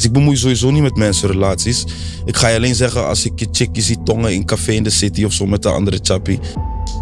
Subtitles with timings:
[0.00, 1.84] Dus ik bemoei sowieso niet met mensenrelaties.
[2.24, 4.90] Ik ga je alleen zeggen als ik je chickje zie tongen in café in de
[4.90, 6.38] city of zo met een andere chappie.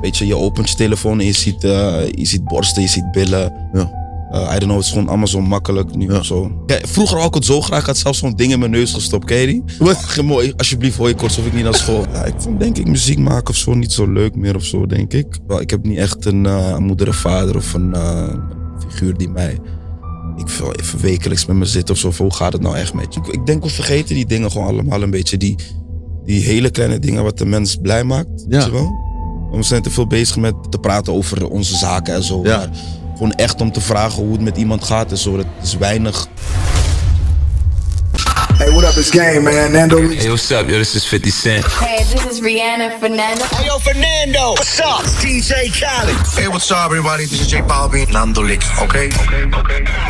[0.01, 3.11] Weet je, je opent je telefoon en je ziet, eh, je ziet borsten, je ziet
[3.13, 3.53] billen.
[3.73, 3.91] Ja.
[4.31, 6.19] Eh, I don't know, het is gewoon allemaal zo makkelijk nu Ja.
[6.19, 6.63] of zo.
[6.67, 8.93] Kijk, vroeger wou ik het zo graag, ik had zelfs zo'n ding in mijn neus
[8.93, 9.63] gestopt, ken je die?
[10.25, 12.05] Mooi, alsjeblieft hoor je kort of ik niet naar school.
[12.13, 14.87] Ja, ik vond denk ik muziek maken of zo niet zo leuk meer of zo,
[14.87, 15.27] denk ik.
[15.47, 17.95] Wel, Ik heb niet echt een eh, moeder en vader of een
[18.89, 19.59] figuur die mij...
[20.39, 22.11] Ik wil even wekelijks met me zitten of zo.
[22.11, 23.21] van, Hoe gaat het nou echt met je?
[23.31, 25.37] Ik- denk we vergeten die dingen gewoon allemaal een beetje.
[25.37, 25.57] Die,
[26.25, 28.45] die hele kleine dingen wat de mens blij maakt.
[28.49, 28.57] Ja.
[28.59, 29.07] weet je wel?
[29.53, 32.41] We zijn te veel bezig met te praten over onze zaken en zo.
[32.45, 32.57] Ja.
[32.57, 32.71] Maar
[33.13, 35.37] gewoon echt om te vragen hoe het met iemand gaat en zo.
[35.37, 36.27] Dat is weinig.
[38.59, 38.97] Hey, what up?
[38.97, 39.73] It's Game, man.
[39.73, 40.01] Nando.
[40.09, 40.79] Hey, what's up, yo?
[40.79, 41.65] This is 50 Cent.
[41.65, 43.45] Hey, this is Rihanna Fernando.
[43.55, 44.51] Hey, yo, Fernando.
[44.51, 45.03] What's up?
[45.05, 46.17] It's DJ Khaled.
[46.35, 47.23] Hey, what's up, everybody?
[47.23, 48.13] This is J Balvin.
[48.13, 49.11] Nando Licks, okay?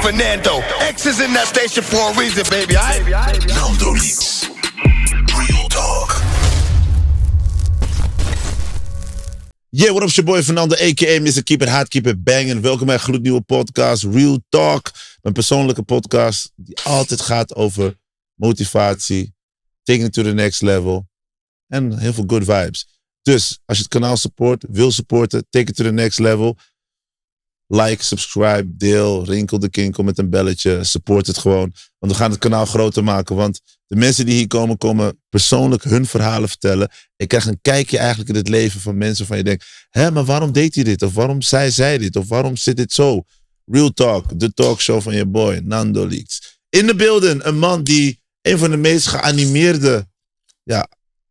[0.00, 0.60] Fernando.
[0.80, 2.74] X is in that station for a reason, baby.
[2.74, 3.04] I.
[3.52, 4.48] Nando Licks.
[5.36, 6.16] Real talk.
[9.70, 11.20] Yeah, what up, your boy Fernando, a.k.a.
[11.20, 11.44] Mr.
[11.44, 12.62] Keep It Hot, Keep It Banging.
[12.62, 14.90] Welkom bij een gloednieuwe podcast, Real Talk.
[15.22, 17.96] Mijn persoonlijke podcast die altijd gaat over
[18.38, 19.34] motivatie,
[19.82, 21.08] taking it to the next level
[21.66, 22.86] en heel veel good vibes.
[23.22, 26.56] Dus als je het kanaal support, wil supporten, take it to the next level.
[27.66, 30.84] Like, subscribe, deel, rinkel de kinkel met een belletje.
[30.84, 31.72] Support het gewoon.
[31.98, 33.36] Want we gaan het kanaal groter maken.
[33.36, 36.90] Want de mensen die hier komen, komen persoonlijk hun verhalen vertellen.
[37.16, 40.24] Ik krijg een kijkje eigenlijk in het leven van mensen van je denkt, hé, maar
[40.24, 41.02] waarom deed hij dit?
[41.02, 42.16] Of waarom zei zij dit?
[42.16, 43.22] Of waarom zit dit zo?
[43.64, 46.60] Real Talk, de talkshow van je boy, Nando Leaks.
[46.68, 50.06] In de beelden, een man die een van de meest geanimeerde
[50.62, 50.88] ja,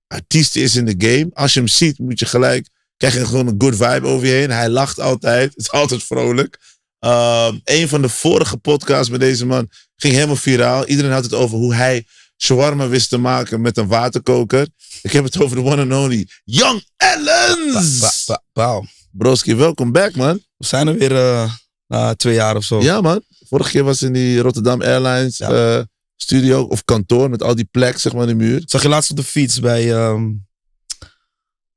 [0.08, 1.30] artiesten is in de game.
[1.34, 4.34] Als je hem ziet, moet je gelijk, krijg je gewoon een good vibe over je
[4.34, 4.50] heen.
[4.52, 6.58] Hij lacht altijd, is altijd vrolijk.
[7.00, 10.86] Um, een van de vorige podcasts met deze man ging helemaal viraal.
[10.86, 12.06] Iedereen had het over hoe hij
[12.44, 14.68] shawarma wist te maken met een waterkoker.
[15.02, 18.00] Ik heb het over de one and only Young Ellens.
[18.00, 18.86] Ba- ba- Wauw.
[19.12, 20.42] Broski, welkom back, man.
[20.58, 21.52] We zijn er weer eh,
[21.88, 22.82] na twee jaar of zo.
[22.82, 23.22] Ja, man.
[23.50, 25.78] Vorige keer was in die Rotterdam Airlines Ja.
[25.78, 25.84] eh,
[26.18, 28.62] studio of kantoor met al die plek, zeg maar, in de muur.
[28.62, 29.94] Ik zag je laatst op de fiets bij.
[29.94, 30.30] ehm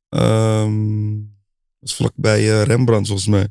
[0.08, 1.10] ehm,
[1.80, 3.48] dat was vlakbij eh, Rembrandt volgens mij.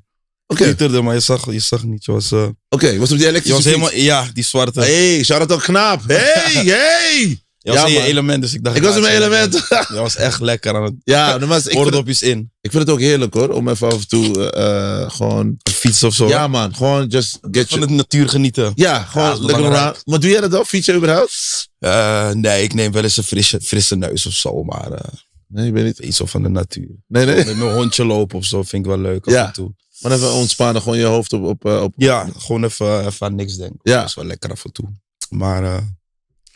[0.47, 2.05] Oké, twitterde, maar je zag, je zag niet.
[2.05, 2.97] Je was, eh, oké.
[2.97, 3.91] Was op die je elektrische was fiets?
[3.91, 4.23] helemaal.
[4.23, 4.79] Ja, die zwarte.
[4.79, 6.03] Hey, shout-out ook knaap.
[6.07, 7.39] Hey, hey.
[7.61, 8.07] Je was ja, in je man.
[8.07, 8.75] element, dus ik dacht.
[8.77, 9.53] Ik was in mijn element.
[9.69, 10.93] Je was echt lekker aan het.
[11.03, 12.51] ja, normaal, is- ik, vind het, Oordopjes in.
[12.61, 15.57] ik vind het ook heerlijk hoor, om even af en toe eh, eh, gewoon...
[15.71, 16.27] Fietsen of zo.
[16.27, 17.89] Ja man, gewoon just get Van you...
[17.89, 18.71] de natuur genieten.
[18.75, 20.01] Ja, gewoon Ja, dat is lekker belangrijk.
[20.05, 20.65] Maar doe jij dat ook?
[20.65, 21.69] Fietsen überhaupt?
[21.79, 25.13] Eh, nee, ik neem wel eens een frisse, frisse neus of zo, maar eh,
[25.47, 25.99] Nee, ik ben niet.
[25.99, 26.89] iets zo van de natuur.
[27.07, 27.35] Nee, nee.
[27.45, 29.45] Met mijn hondje lopen of zo vind ik wel leuk af Ja.
[29.47, 29.73] en toe.
[29.99, 31.43] Maar even ontspannen, gewoon je hoofd op...
[31.43, 33.79] op, eh, op Ja, gewoon even, even aan niks denken.
[33.83, 33.99] Ja.
[33.99, 34.85] Dat is wel lekker af en toe.
[35.29, 35.77] Maar eh,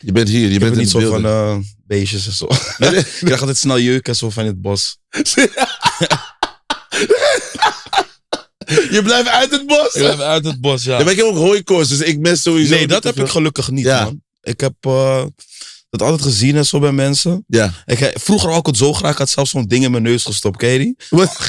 [0.04, 1.56] Je bent hier, je ik bent ben in niet zo van eh
[1.86, 2.48] beestjes en zo.
[2.78, 3.00] Nee, nee.
[3.00, 4.96] ik krijg altijd snel jeuk en zo van het bos.
[8.90, 9.94] Je blijft uit het bos.
[9.94, 10.98] Ik ben uit het bos, ja.
[10.98, 12.74] Ja, maar ik heb ook hooikoorts, dus ik mes sowieso...
[12.74, 13.24] nee, dat heb veel.
[13.24, 14.04] ik gelukkig niet, Ja.
[14.04, 14.22] man.
[14.42, 15.24] Ik heb eh,
[15.90, 17.44] dat altijd gezien en zo bij mensen.
[17.46, 17.72] Ja.
[17.86, 20.56] Ik, vroeger ik het zo graag, ik had zelfs zo'n ding in mijn neus gestopt,
[20.56, 20.96] ken je die?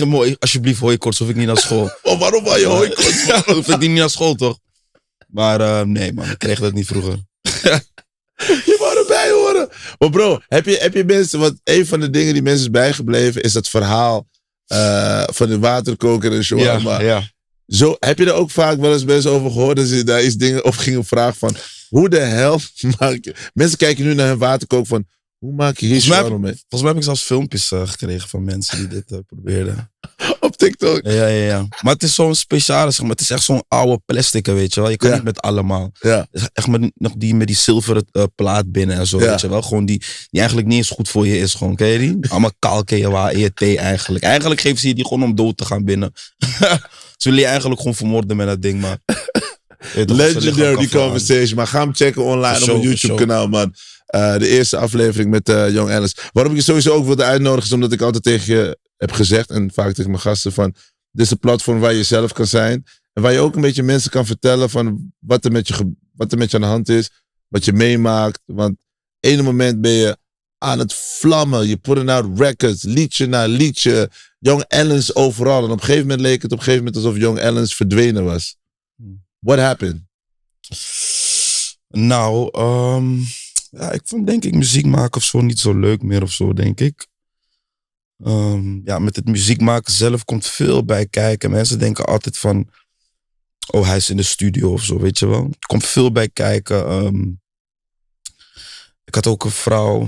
[0.06, 1.92] Mooi, alsjeblieft hooikoorts, hoef ik niet naar school.
[2.02, 3.32] Oh, waarom wou je hooikoorts?
[3.46, 4.60] Hoef ik niet naar school, toch?
[5.28, 7.18] Maar eh, nee, man, ik kreeg dat niet vroeger.
[8.66, 9.70] Je wou erbij horen.
[10.00, 11.40] Maar bro, heb je, heb je mensen...
[11.40, 13.42] Want een van de dingen die mensen is bijgebleven...
[13.42, 14.28] is dat verhaal
[14.66, 17.02] eh, van de waterkoker en shawarma.
[17.02, 17.34] ja.
[17.68, 19.78] Zo, heb je er ook vaak wel eens mensen over gehoord?
[19.78, 21.56] Dat ze daar iets dingen of gingen vragen van...
[21.90, 22.60] Hoe de hel
[23.00, 23.36] maak je...
[23.54, 25.06] Mensen kijken nu naar hun waterkook van...
[25.46, 26.54] Hoe maak je hier Volgens mij mee?
[26.70, 29.92] Volgens mij heb ik zelfs filmpjes eh, gekregen van mensen die dit eh, probeerden.
[30.40, 31.00] Op TikTok.
[31.04, 31.68] Ja, ja, ja.
[31.82, 33.10] Maar het is zo'n speciale, zeg maar.
[33.10, 34.90] Het is echt zo'n oude plastic, weet je wel.
[34.90, 35.16] Je kan Ja.
[35.16, 35.92] niet met allemaal.
[36.00, 36.18] Ja.
[36.32, 39.30] Het is echt met, nog die met die zilveren eh, plaat binnen en zo, Ja.
[39.30, 39.62] weet je wel.
[39.62, 41.76] Gewoon die, die eigenlijk niet eens goed voor je is, gewoon.
[41.76, 42.18] Ken je die?
[42.32, 44.24] Allemaal kalk thee eigenlijk.
[44.24, 46.12] Eigenlijk geven ze je die gewoon om dood te gaan binnen.
[47.18, 48.98] ze willen je eigenlijk gewoon vermoorden met dat ding, maar...
[49.94, 51.56] Legendary die conversation.
[51.56, 53.16] Maar ga hem checken online op mijn for YouTube sure.
[53.16, 53.74] kanaal, man.
[54.06, 56.16] Eh, de eerste aflevering met eh Young Alice.
[56.32, 59.50] Waarom ik je sowieso ook wilde uitnodigen, is omdat ik altijd tegen je heb gezegd,
[59.50, 60.76] en vaak tegen mijn gasten, van
[61.12, 62.84] dit is een platform waar je zelf kan zijn.
[63.14, 66.32] En waar je ook een beetje mensen kan vertellen van wat er met je, wat
[66.32, 67.10] er met je aan de hand is.
[67.48, 68.42] Wat je meemaakt.
[68.46, 68.76] Want
[69.20, 70.18] ene moment ben je
[70.58, 71.68] aan het vlammen.
[71.68, 74.10] Je putting out records, liedje na liedje.
[74.40, 75.64] Young Ellens overal.
[75.64, 78.24] En op een gegeven moment leek het op een gegeven moment alsof Young Ellens verdwenen
[78.24, 78.58] was.
[79.40, 80.02] What happened?
[81.88, 83.20] Nou, ehm,
[83.76, 86.54] ja, ik vond denk ik muziek maken of zo niet zo leuk meer of zo,
[86.54, 87.08] denk ik.
[88.24, 91.52] Ehm, ja, met het muziek maken zelf komt veel bij kijken.
[91.52, 92.70] Mensen denken altijd van,
[93.72, 95.44] oh hij is in de studio of zo, weet je wel.
[95.44, 96.86] Er komt veel bij kijken.
[96.88, 97.32] ehm,
[99.04, 100.08] Ik had ook een vrouw,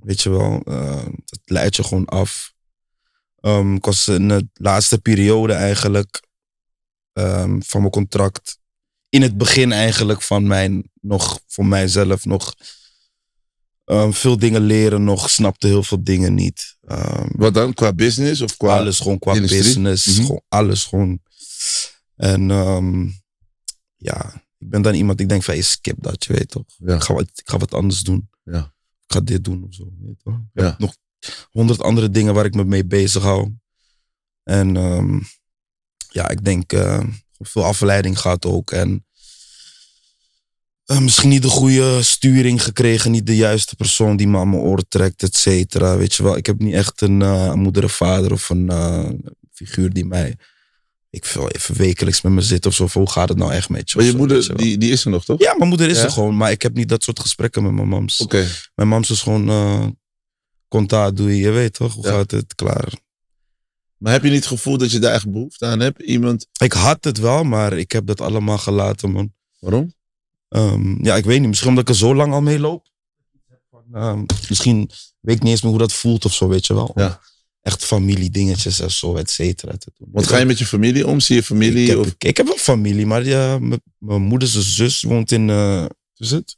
[0.00, 2.52] weet je wel, eh, dat leidt je gewoon af.
[3.74, 6.22] Ik was in de laatste periode eigenlijk
[7.58, 8.58] van mijn contract.
[9.14, 12.54] In het begin eigenlijk van mijn, nog voor mijzelf, nog
[13.84, 16.76] ehm, veel dingen leren, nog snapte heel veel dingen niet.
[16.80, 17.74] Ehm, Wat dan?
[17.74, 18.78] Qua business of qua...
[18.78, 19.62] alles gewoon qua industrie?
[19.62, 20.20] business, Mhm.
[20.26, 21.20] gewoon alles gewoon.
[22.16, 23.06] En ehm,
[23.96, 26.64] ja, ik ben dan iemand, ik denk van, hey, skip dat, je weet toch.
[26.78, 26.94] Ja.
[26.94, 28.30] Ik, ga wat, ik ga wat anders doen.
[28.44, 28.74] Ja.
[29.06, 30.34] Ik ga dit doen of zo, weet je toch.
[30.34, 30.64] Ik Ja.
[30.64, 30.96] heb nog
[31.50, 33.52] honderd andere dingen waar ik me mee bezig hou.
[34.42, 34.74] En
[36.10, 37.04] ja, ik denk eh,
[37.38, 38.70] veel afleiding gaat ook.
[38.70, 39.06] En
[40.84, 44.62] eh, misschien niet de goede sturing gekregen, niet de juiste persoon die me aan mijn
[44.62, 45.96] oren trekt, et cetera.
[45.96, 49.08] Weet je wel, ik heb niet echt een eh, moeder en vader of een eh,
[49.52, 50.36] figuur die mij,
[51.10, 52.82] ik veel, even wekelijks met me zit of zo.
[52.84, 53.96] Of hoe gaat het nou echt met je?
[53.96, 55.40] Maar je zo, weet je moeder, die, die is er nog, toch?
[55.40, 56.04] Ja, mijn moeder is Ja?
[56.04, 58.20] er gewoon, maar ik heb niet dat soort gesprekken met mijn mams.
[58.20, 58.46] Oké.
[58.74, 59.96] Mijn mams is gewoon,
[60.68, 62.10] contact doe je, je weet toch, hoe Ja.
[62.10, 62.92] gaat het, klaar.
[63.98, 66.02] Maar heb je niet het gevoel dat je daar echt behoefte aan hebt?
[66.02, 66.46] Iemand...
[66.62, 69.32] Ik had het wel, maar ik heb dat allemaal gelaten, man.
[69.58, 69.94] Waarom?
[70.48, 71.48] Ehm, ja, ik weet niet.
[71.48, 72.86] Misschien omdat ik er zo lang al mee loop.
[73.92, 76.92] Ehm, misschien weet ik niet eens meer hoe dat voelt of zo, weet je wel.
[76.94, 77.20] Ja.
[77.62, 79.72] Echt familiedingetjes en zo, et cetera.
[79.96, 81.20] Want ga je met je familie om?
[81.20, 81.82] Zie je familie?
[81.82, 82.06] ik, heb, of...
[82.06, 86.56] ik, ik heb wel familie, maar ja, mijn- moeders zus woont in, hoe is het?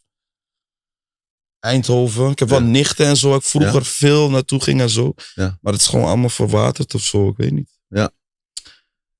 [1.66, 2.30] Eindhoven.
[2.30, 5.12] Ik heb wel nichten en zo, waar ik vroeger veel naartoe ging en zo.
[5.34, 5.58] Ja.
[5.60, 7.78] Maar het is gewoon allemaal verwaterd of zo, ik weet niet.
[7.88, 8.10] Ja.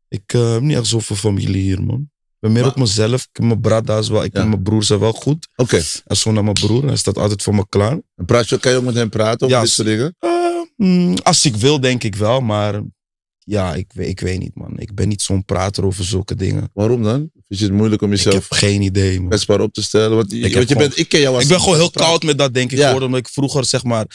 [0.09, 2.01] Ik eh, heb niet echt zoveel familie hier, man.
[2.01, 3.23] Ik ben meer Maar- op mezelf.
[3.23, 4.45] Ik heb mijn brada's wel, ik Ja.
[4.45, 5.49] mijn broers zijn wel goed.
[5.57, 5.83] Oké.
[6.05, 8.01] En zo naar mijn broer, hij staat altijd voor me klaar.
[8.17, 10.17] En praat je, kan je ook met hem praten over Ja, dit soort dingen?
[10.19, 10.31] Eh,
[10.77, 12.81] mm, als ik wil, denk ik wel, maar
[13.39, 14.79] ja, ik, ik weet niet, man.
[14.79, 16.71] Ik ben niet zo'n prater over zulke dingen.
[16.73, 17.31] Waarom dan?
[17.49, 19.29] Vind je het moeilijk om Ik jezelf heb geen idee, man.
[19.29, 20.17] kwetsbaar op te stellen?
[20.17, 22.55] Want, want je bent, ik ken jou als Ik ben gewoon heel koud met dat,
[22.55, 22.85] denk ik, Ja.
[22.85, 23.09] geworden.
[23.09, 24.07] Omdat ik vroeger, zeg maar,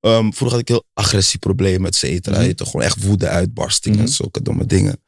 [0.00, 2.36] ehm, vroeger had ik heel agressieproblemen, et cetera.
[2.38, 2.46] Mhm.
[2.46, 4.06] Je toch gewoon echt woede, uitbarstingen Mhm.
[4.06, 5.02] en zulke domme dingen.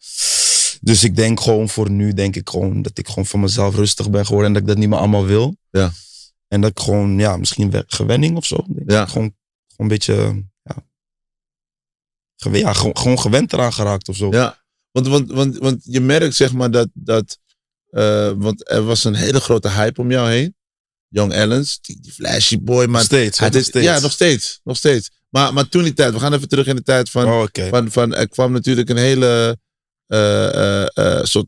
[0.80, 4.10] Dus ik denk gewoon voor nu, denk ik gewoon dat ik gewoon voor mezelf rustig
[4.10, 5.56] ben geworden en dat ik dat niet meer allemaal wil.
[5.70, 5.92] Ja.
[6.48, 8.64] En dat ik gewoon, ja, misschien we- gewenning of zo.
[8.86, 9.02] Ja.
[9.02, 9.08] ik.
[9.08, 9.34] Gewoon,
[9.68, 10.76] gewoon een beetje, ja,
[12.36, 14.30] gewe- ja gewoon, gewoon gewend eraan geraakt of zo.
[14.30, 17.38] Ja, want, want, want, want je merkt zeg maar dat, dat
[17.92, 20.54] eh, want er was een hele grote hype om jou heen.
[21.08, 23.38] Young Ellens, die, die flashy boy, nog maar steeds.
[23.38, 23.86] hij nog steeds.
[23.86, 25.10] ja, nog steeds, nog steeds.
[25.28, 27.90] Maar, maar toen die tijd, we gaan even terug in de tijd van, Oh, van,
[27.90, 29.58] van er kwam natuurlijk een hele
[30.06, 31.46] eh, eh, soort,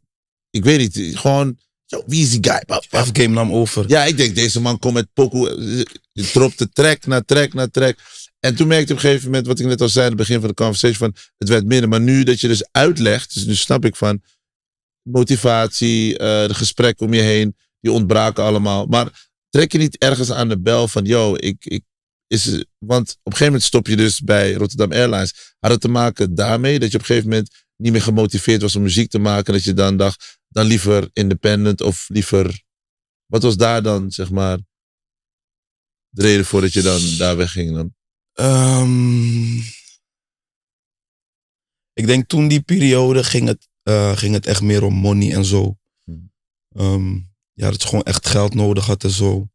[0.50, 2.81] ik weet niet, gewoon, yo, wie is die guy?
[3.05, 3.85] F-game nam over.
[3.88, 5.08] Ja, ik denk, deze man komt met.
[6.12, 7.99] Je dropte track na track na track.
[8.41, 10.20] En toen merkte ik op een gegeven moment, wat ik net al zei aan het
[10.20, 11.88] begin van de conversation, van het werd minder.
[11.88, 14.23] Maar nu dat je dus uitlegt, dus nu snap ik van
[15.09, 18.87] motivatie, eh, de gesprekken om je heen, die ontbraken allemaal.
[18.87, 21.83] Maar trek je niet ergens aan de bel van, yo, ik, ik
[22.27, 25.55] is, want op een gegeven moment stop je dus bij Rotterdam Airlines.
[25.59, 28.77] Had het te maken daarmee dat je op een gegeven moment niet meer gemotiveerd was
[28.77, 29.53] om muziek te maken.
[29.53, 32.62] Dat je dan dacht, dan liever independent of liever
[33.27, 34.59] wat was daar dan, zeg maar,
[36.09, 37.95] de reden voor dat je dan daar wegging dan?
[38.33, 39.59] Ehm,
[41.93, 45.44] ik denk toen die periode ging het, eh, ging het echt meer om money en
[45.44, 45.76] zo.
[46.04, 46.32] Hmm.
[46.76, 47.14] Ehm,
[47.52, 49.48] ja, dat je gewoon echt geld nodig had en zo.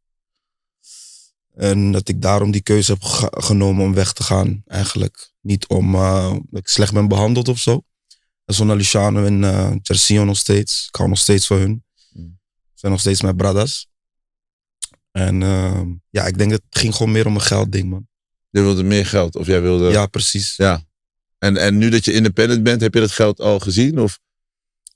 [1.56, 4.64] En dat ik daarom die keuze heb ge- genomen om weg te gaan.
[4.66, 7.82] Eigenlijk niet om eh, dat ik slecht ben behandeld of zo.
[8.46, 10.86] En zo naar Luciano en uh, nog steeds.
[10.88, 11.84] Ik hou nog steeds van hun.
[12.12, 12.40] Hmm.
[12.74, 13.88] Zijn nog steeds mijn brothers.
[15.12, 18.08] En ehm, ja, ik denk dat het ging gewoon meer om een geldding, man.
[18.50, 19.90] Je wilde meer geld of jij wilde...
[19.90, 20.56] Ja, precies.
[20.56, 20.84] Ja.
[21.40, 24.00] En, en nu dat je independent bent, heb je dat geld al gezien?
[24.00, 24.20] Of...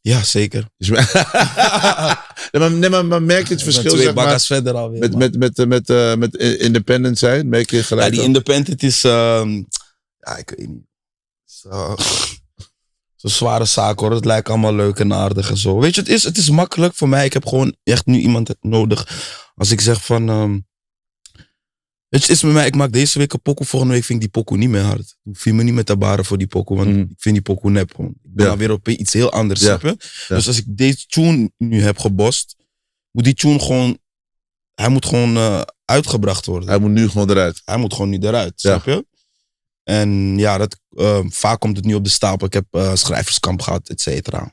[0.01, 0.67] Ja, zeker.
[2.51, 5.00] Nee, maar, nee, maar, maar merk je het verschil twee zeg maar, bakkers verder alweer.
[5.00, 7.50] met, met, met, met, eh, met independent zijn?
[7.50, 8.25] Merk je ja, gelijk die al?
[8.25, 9.03] independent is...
[9.03, 9.63] ehm,
[10.17, 10.85] ja, ik weet niet.
[11.47, 11.93] Is, eh,
[13.15, 14.12] Zo'n zware zaak hoor.
[14.12, 15.79] Het lijkt allemaal leuk en aardig en zo.
[15.79, 17.25] Weet je, het is, het is makkelijk voor mij.
[17.25, 19.07] Ik heb gewoon echt nu iemand nodig.
[19.55, 20.29] Als ik zeg van...
[20.29, 20.59] ehm,
[22.22, 23.65] het is met mij, ik maak deze week een pokoe.
[23.65, 25.15] Volgende week vind ik die pokoe niet meer hard.
[25.24, 26.77] Ik viel me niet met de baren voor die pokoe.
[26.77, 27.00] Want Mhm.
[27.00, 28.10] ik vind die pokoe nep gewoon.
[28.24, 28.58] Ik ben Ja.
[28.58, 29.62] weer op iets heel anders.
[29.62, 29.77] Ja.
[30.27, 32.55] Dus als ik deze tune nu heb gebost...
[33.12, 33.98] Moet die tune gewoon...
[34.74, 37.62] Hij moet gewoon eh, uitgebracht worden Hij moet nu gewoon eruit.
[37.65, 39.05] hij moet gewoon nu eruit, snap je?
[39.84, 42.48] En ja, dat, eh, vaak komt het nu op de stapel.
[42.48, 44.39] Ik heb eh, schrijverskamp gehad, et cetera.
[44.39, 44.51] Er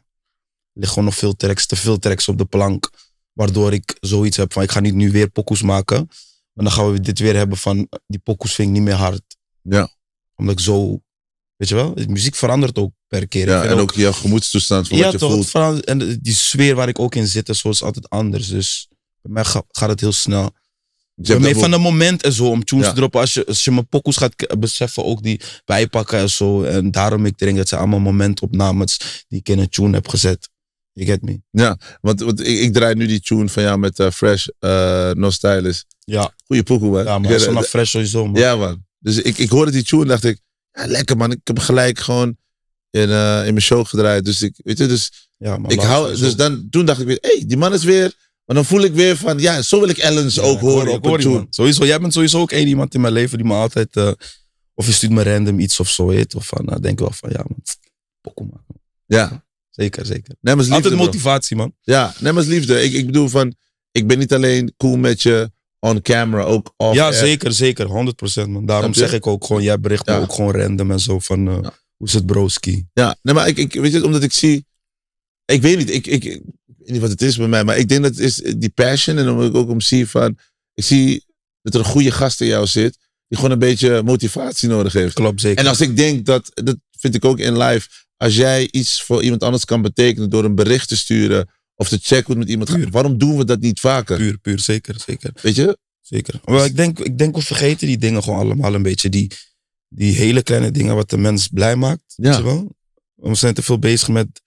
[0.73, 2.91] liggen gewoon nog veel tracks, te veel tracks op de plank.
[3.33, 6.09] Waardoor ik zoiets heb van, ik ga niet nu weer pokoes maken.
[6.61, 9.37] Maar dan gaan we dit weer hebben van, die pokoes vind ik niet meer hard.
[9.63, 9.89] Ja.
[10.37, 11.01] Omdat ik zo,
[11.57, 13.49] weet je wel, de muziek verandert ook per keer.
[13.49, 15.51] Ja, en ook jouw gemoedstoestand van ja, wat je toch, het voelt.
[15.51, 18.49] verandert- en die sfeer waar ik ook in zit, is zoals altijd anders.
[18.49, 18.89] Dus
[19.23, 20.51] bij mij ga- gaat het heel snel.
[21.15, 22.91] Dat van een moment en zo, om tunes Ja.
[22.91, 23.21] te droppen.
[23.21, 26.63] Als je, als je mijn pokoes gaat beseffen, ook die bijpakken en zo.
[26.63, 30.49] En daarom ik denk dat zijn allemaal momentopnames die ik in een tune heb gezet.
[30.93, 31.41] You get me?
[32.01, 35.31] Want, want ik, ik draai nu die tune van jou met eh, Fresh, eh No
[35.31, 35.87] Stylist.
[36.05, 37.05] Ja, Goeie pokoe, man.
[37.05, 38.41] ja maar Ik- is eh, vanaf fresh sowieso, man.
[38.41, 38.85] Ja, man.
[38.99, 40.41] Dus ik, ik hoorde die tune en dacht ik,
[40.73, 41.31] ja, lekker man.
[41.33, 42.37] Ik heb gelijk gewoon
[42.91, 44.25] in, in mijn show gedraaid.
[44.25, 47.19] Dus ik, weet je, dus Ja, maar ik hou, dus dan, toen dacht ik weer,
[47.21, 48.13] hé, hey, die man is weer,
[48.45, 50.93] maar dan voel ik weer van, ja, zo wil ik Ellens Ja, ook ik horen
[50.93, 51.47] op hoor een tune.
[51.51, 53.97] Sowieso, jij bent sowieso ook één iemand in mijn leven die me altijd...
[54.75, 57.13] of je stuurt me random iets of zo, weet Of van, nou, denk ik wel
[57.13, 57.63] van, ja man,
[58.21, 58.63] pokoe man.
[59.07, 59.45] Ja,
[59.81, 60.35] Zeker, zeker.
[60.41, 61.05] nee, maar is liefde, Altijd bro.
[61.05, 61.75] motivatie, man.
[61.83, 62.83] Ja, nee, maar is liefde.
[62.83, 63.55] Ik, ik bedoel van,
[63.93, 67.15] ik ben niet alleen cool met je on camera, ook off Ja, air.
[67.15, 67.87] zeker, zeker.
[67.87, 68.67] 100% man.
[68.67, 70.19] Daarom zeg ik ook gewoon, jij bericht me Ja.
[70.19, 71.73] ook gewoon random en zo van, eh, Ja.
[71.97, 72.87] hoe is het broski?
[72.93, 74.67] Ja, nee, maar ik, ik, weet je, omdat ik zie,
[75.45, 76.43] ik weet niet, ik, ik, ik
[76.77, 79.19] weet niet wat het is bij mij, maar ik denk dat het is die passion
[79.19, 80.39] en omdat ik ook om zie van,
[80.75, 81.25] ik zie
[81.63, 85.15] dat er een goede gast in jou zit, die gewoon een beetje motivatie nodig heeft.
[85.15, 85.59] Klopt, zeker.
[85.59, 89.23] En als ik denk dat, dat vind ik ook in live, als jij iets voor
[89.23, 92.49] iemand anders kan betekenen door een bericht te sturen of te checken hoe het met
[92.49, 94.17] iemand gaat, waarom doen we dat niet vaker?
[94.17, 95.31] Puur, puur, zeker, zeker.
[95.43, 95.79] Weet je?
[96.01, 96.41] Zeker.
[96.45, 99.09] Maar ik denk, ik denk we vergeten die dingen gewoon allemaal een beetje.
[99.09, 99.31] Die,
[99.89, 102.03] die hele kleine dingen wat de mens blij maakt.
[102.07, 102.29] Ja.
[102.29, 102.77] Weet je wel?
[103.15, 104.43] We zijn te veel bezig met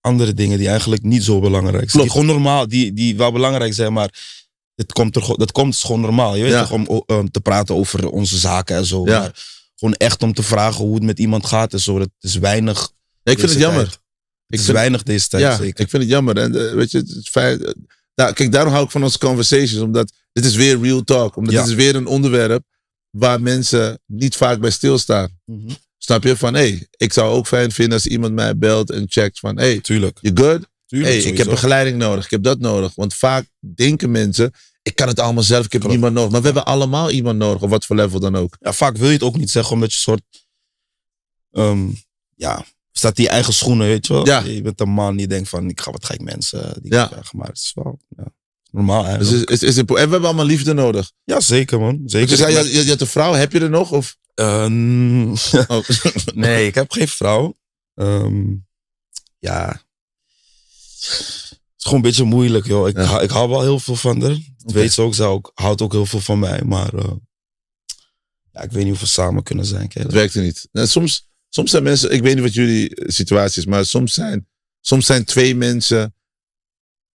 [0.00, 2.02] andere dingen die eigenlijk niet zo belangrijk zijn.
[2.02, 4.10] Die gewoon normaal, die, die wel belangrijk zijn, maar
[4.74, 6.36] het komt, er, dat komt gewoon normaal.
[6.36, 6.60] Je weet Ja.
[6.60, 9.04] toch, om o- um, te praten over onze zaken en zo.
[9.06, 9.18] Ja.
[9.20, 11.98] Maar gewoon echt om te vragen hoe het met iemand gaat en zo.
[11.98, 12.92] Dat is weinig.
[13.22, 13.82] Ja, ik vind het jammer.
[13.82, 13.94] tijd.
[13.94, 14.00] Ik
[14.46, 15.80] Het is vind- weinig deze tijd, ja, zeker.
[15.80, 16.36] ik vind het jammer.
[16.36, 17.72] En eh, weet je, het eh,
[18.14, 19.82] nou, kijk, daarom hou ik van onze conversations.
[19.82, 21.36] Omdat dit is weer real talk.
[21.36, 21.60] Omdat Ja.
[21.60, 22.64] dit is weer een onderwerp
[23.10, 25.40] waar mensen niet vaak bij stilstaan.
[25.44, 25.70] Mhm.
[25.98, 26.36] Snap je?
[26.36, 29.56] Van, hé, hey, ik zou ook fijn vinden als iemand mij belt en checkt van,
[29.58, 30.66] hé, hey, you good?
[30.86, 32.24] Tuurlijk hey, ik heb begeleiding nodig.
[32.24, 32.94] Ik heb dat nodig.
[32.94, 35.64] Want vaak denken mensen, ik kan het allemaal zelf.
[35.64, 35.96] Ik heb Klopt.
[35.96, 36.30] niemand nodig.
[36.32, 37.62] Maar we hebben allemaal iemand nodig.
[37.62, 38.56] Op wat voor level dan ook.
[38.60, 40.22] ja, vaak wil je het ook niet zeggen, omdat je soort.
[41.52, 41.88] ehm,
[42.34, 44.26] ja, staat je eigen schoenen, weet je wel.
[44.26, 44.40] Ja.
[44.40, 47.06] Je bent een man die denkt van, ik ga, wat ga ik mensen die Ja.
[47.06, 47.38] krijgen.
[47.38, 48.24] Maar het is wel ja,
[48.70, 51.12] normaal Dus is, is, en we hebben allemaal liefde nodig.
[51.24, 52.02] ja, zeker man.
[52.06, 52.28] Zeker.
[52.28, 53.92] Dus je, je, je had een vrouw, heb je er nog?
[53.92, 54.16] Of?
[54.34, 55.34] Eh, mm,
[55.68, 55.88] Oh.
[56.34, 57.56] nee, ik heb geen vrouw.
[57.94, 58.42] Ehm,
[59.38, 59.82] ja.
[61.00, 62.88] Het is gewoon een beetje moeilijk, joh.
[62.88, 63.20] Ik, Ja.
[63.20, 64.36] ik hou wel heel veel van haar.
[64.64, 65.14] Weet ze ook.
[65.14, 66.62] Ze ook, houdt ook heel veel van mij.
[66.62, 67.12] Maar eh,
[68.52, 69.90] ja, ik weet niet of we samen kunnen zijn.
[69.92, 70.68] Het werkte niet.
[70.72, 74.48] Nou, soms, soms zijn mensen, ik weet niet wat jullie situatie is, maar soms zijn,
[74.80, 76.14] soms zijn twee mensen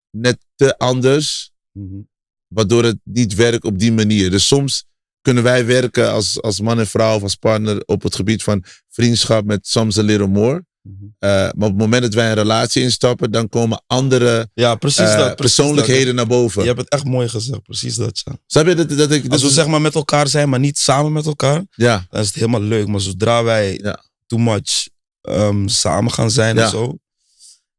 [0.10, 2.02] net te anders, Mhm.
[2.48, 4.30] waardoor het niet werkt op die manier.
[4.30, 4.86] Dus soms
[5.22, 8.64] kunnen wij werken als, als man en vrouw of als partner op het gebied van
[8.90, 10.66] vriendschap met soms a little more.
[10.88, 11.06] Mhm.
[11.20, 15.00] Eh, maar op het moment dat wij een relatie instappen, dan komen andere Ja, precies
[15.00, 15.36] eh, dat.
[15.36, 16.62] Precies persoonlijkheden naar boven.
[16.62, 17.62] Je hebt het echt mooi gezegd.
[17.64, 18.38] Precies dat, ja.
[18.46, 19.32] Snap je dat, dat ik...
[19.32, 22.22] Als we dat- zeg maar met elkaar zijn, maar niet samen met elkaar, ja, dan
[22.22, 22.88] is het helemaal leuk.
[22.88, 24.04] Maar zodra wij Ja.
[24.28, 24.88] too much
[25.22, 26.64] ehm, samen gaan zijn Ja.
[26.64, 26.98] en zo.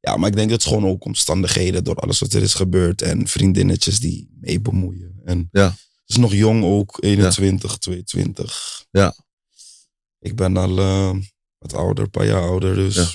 [0.00, 3.02] Ja, maar ik denk dat het gewoon ook omstandigheden door alles wat er is gebeurd
[3.02, 5.20] en vriendinnetjes die mee bemoeien.
[5.24, 5.64] En Ja.
[5.64, 8.84] het is nog jong ook, 21, 22.
[8.90, 9.14] Ja.
[10.20, 11.14] Ik ben al eh,
[11.58, 13.08] wat ouder, een paar jaar ouder, dus Ja.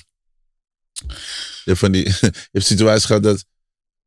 [1.03, 3.45] je hebt, van die, je hebt situaties gehad dat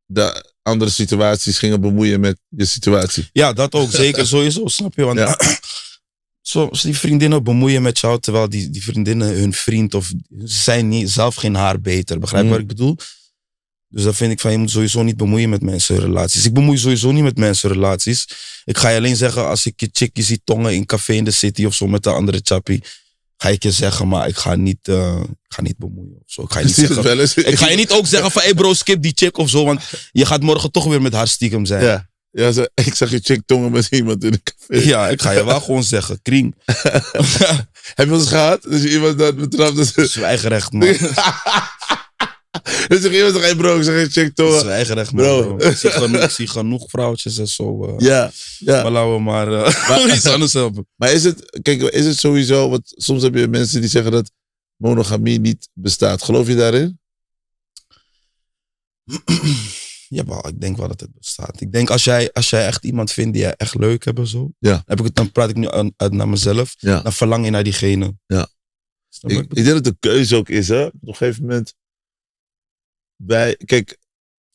[0.05, 3.29] de andere situaties gingen bemoeien met je situatie.
[3.31, 5.03] Ja, dat ook zeker sowieso, snap je?
[5.03, 5.37] Want Ja.
[6.41, 10.11] soms die vriendinnen bemoeien met jou, terwijl die, die vriendinnen hun vriend of
[10.43, 12.19] zijn niet, zelf geen haar beter.
[12.19, 12.53] Begrijp je Mm.
[12.55, 12.95] wat ik bedoel?
[13.89, 16.45] Dus dan vind ik van je moet sowieso niet bemoeien met mensenrelaties.
[16.45, 18.27] Ik bemoei sowieso niet met mensenrelaties.
[18.65, 21.31] Ik ga je alleen zeggen als ik je chickie zie tongen in café in de
[21.31, 22.83] city of zo met de andere chappie.
[23.37, 26.41] Ga ik je zeggen, maar ik ga niet, eh, ik ga niet bemoeien of zo.
[26.41, 26.75] Ik ga je niet
[27.29, 29.65] zeggen, ik ga je niet ook zeggen van hey bro skip die chick of zo,
[29.65, 31.83] want je gaat morgen toch weer met haar stiekem zijn.
[31.83, 32.07] Ja.
[32.31, 34.87] ja ik zag je chick tongen met iemand in een café.
[34.87, 36.21] Ja, ik ga je wel gewoon zeggen.
[36.21, 36.55] Kring.
[37.95, 38.61] Heb je eens gehad?
[38.61, 39.75] Dus je iemand dat betrapt.
[39.75, 40.87] Dus, Zwijgerecht, man.
[42.87, 44.59] dus zeg iemand zegt, hey bro, ik chick tongen.
[44.59, 45.23] Zwijgerecht, man.
[45.23, 45.55] Bro.
[45.55, 45.67] Bro.
[45.69, 47.85] Ik, zie genoeg, ik zie genoeg vrouwtjes en zo.
[47.85, 47.93] eh.
[47.97, 48.83] Ja, ja.
[48.83, 50.87] Maar laten we maar eh, iets anders hebben.
[50.95, 54.31] Maar is het, kijk, is het sowieso, want soms heb je mensen die zeggen dat
[54.75, 56.23] monogamie niet bestaat.
[56.23, 56.99] Geloof je daarin?
[60.09, 61.61] Jawel, ik denk wel dat het bestaat.
[61.61, 64.27] Ik denk als jij, als jij echt iemand vindt die jij echt leuk hebt en
[64.27, 64.51] zo.
[64.59, 64.81] Ja.
[64.85, 66.75] Heb ik het, dan praat ik nu aan- uit naar mezelf.
[66.77, 67.01] Ja.
[67.01, 68.13] Dan verlang je naar diegene.
[68.25, 68.47] Ja.
[69.21, 70.85] Ik, ik denk dat een keuze ook is, hè?
[70.85, 71.73] Op een gegeven moment.
[73.17, 73.97] Wij, kijk,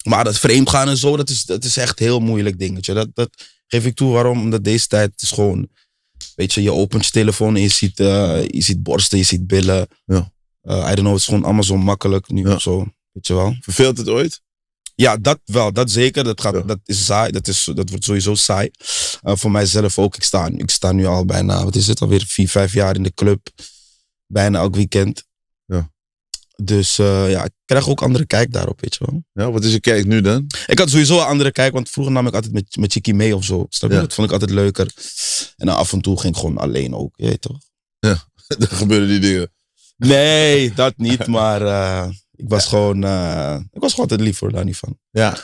[0.04, 2.94] Maar dat vreemd gaan en zo, dat is, dat is echt een heel moeilijk dingetje.
[2.94, 3.30] Dat, dat
[3.66, 4.12] geef ik toe.
[4.12, 4.40] Waarom?
[4.40, 5.68] Omdat deze tijd is gewoon...
[6.34, 9.46] Weet je, je opent je telefoon en je ziet, eh, je ziet borsten, je ziet
[9.46, 9.88] billen.
[10.04, 10.32] Ja.
[10.62, 12.54] Eh, I don't know, het is gewoon allemaal zo makkelijk nu Ja.
[12.54, 12.86] of zo.
[13.12, 13.56] Weet je wel?
[13.60, 14.40] verveelt het ooit?
[14.94, 16.24] Ja, dat wel, dat zeker.
[16.24, 16.60] Dat, gaat, Ja.
[16.60, 17.32] dat is saai.
[17.32, 18.70] Dat, is, dat wordt sowieso saai.
[19.22, 20.16] Eh, voor mijzelf ook.
[20.16, 23.02] Ik sta, ik sta nu al bijna, wat is het, alweer vier, vijf jaar in
[23.02, 23.48] de club.
[24.26, 25.24] Bijna elk weekend.
[26.56, 26.64] Ja.
[26.64, 29.24] Dus eh, ja, ik krijg ook andere kijk daarop, weet je wel.
[29.32, 30.46] Ja, wat is je kijk nu dan?
[30.66, 33.36] Ik had sowieso een andere kijk, want vroeger nam ik altijd met, met Chickie mee
[33.36, 33.66] of zo.
[33.68, 33.96] Snap je?
[33.96, 34.02] Ja.
[34.02, 34.92] Dat vond ik altijd leuker.
[35.56, 37.58] En dan af en toe ging ik gewoon alleen ook, je weet toch?
[38.00, 38.26] er
[38.82, 39.52] gebeuren die dingen.
[39.96, 44.52] Nee, dat niet, maar eh, ik was gewoon, eh, ik was gewoon altijd lief voor
[44.52, 44.98] daar niet van.
[45.10, 45.36] Ja.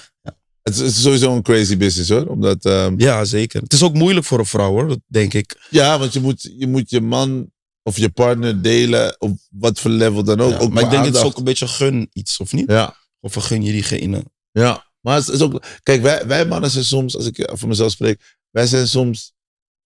[0.62, 2.26] Het is, het is sowieso een crazy business hoor.
[2.26, 3.62] Omdat, ehm, Ja, zeker.
[3.62, 5.66] Het is ook moeilijk voor een vrouw hoor, denk ik.
[5.70, 7.50] ja, want je moet, je moet je man
[7.88, 10.50] of je partner delen op wat voor level dan ook.
[10.50, 12.70] Ja, ook maar ik denk het is ook een beetje gun iets, of niet?
[12.70, 14.24] Ja, Of gun je diegene?
[14.50, 14.86] ja.
[15.00, 15.62] Maar het is ook...
[15.82, 19.32] Kijk, wij, wij mannen zijn soms, als ik voor mezelf spreek, wij zijn soms...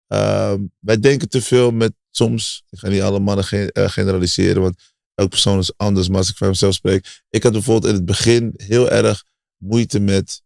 [0.07, 2.62] ehm, wij denken te veel met soms...
[2.71, 4.83] Ik ga niet alle mannen ge- eh, generaliseren, want
[5.15, 6.09] elke persoon is anders.
[6.09, 7.23] Maar als ik van mezelf spreek...
[7.31, 9.25] Ik had bijvoorbeeld in het begin heel erg
[9.57, 10.43] moeite met...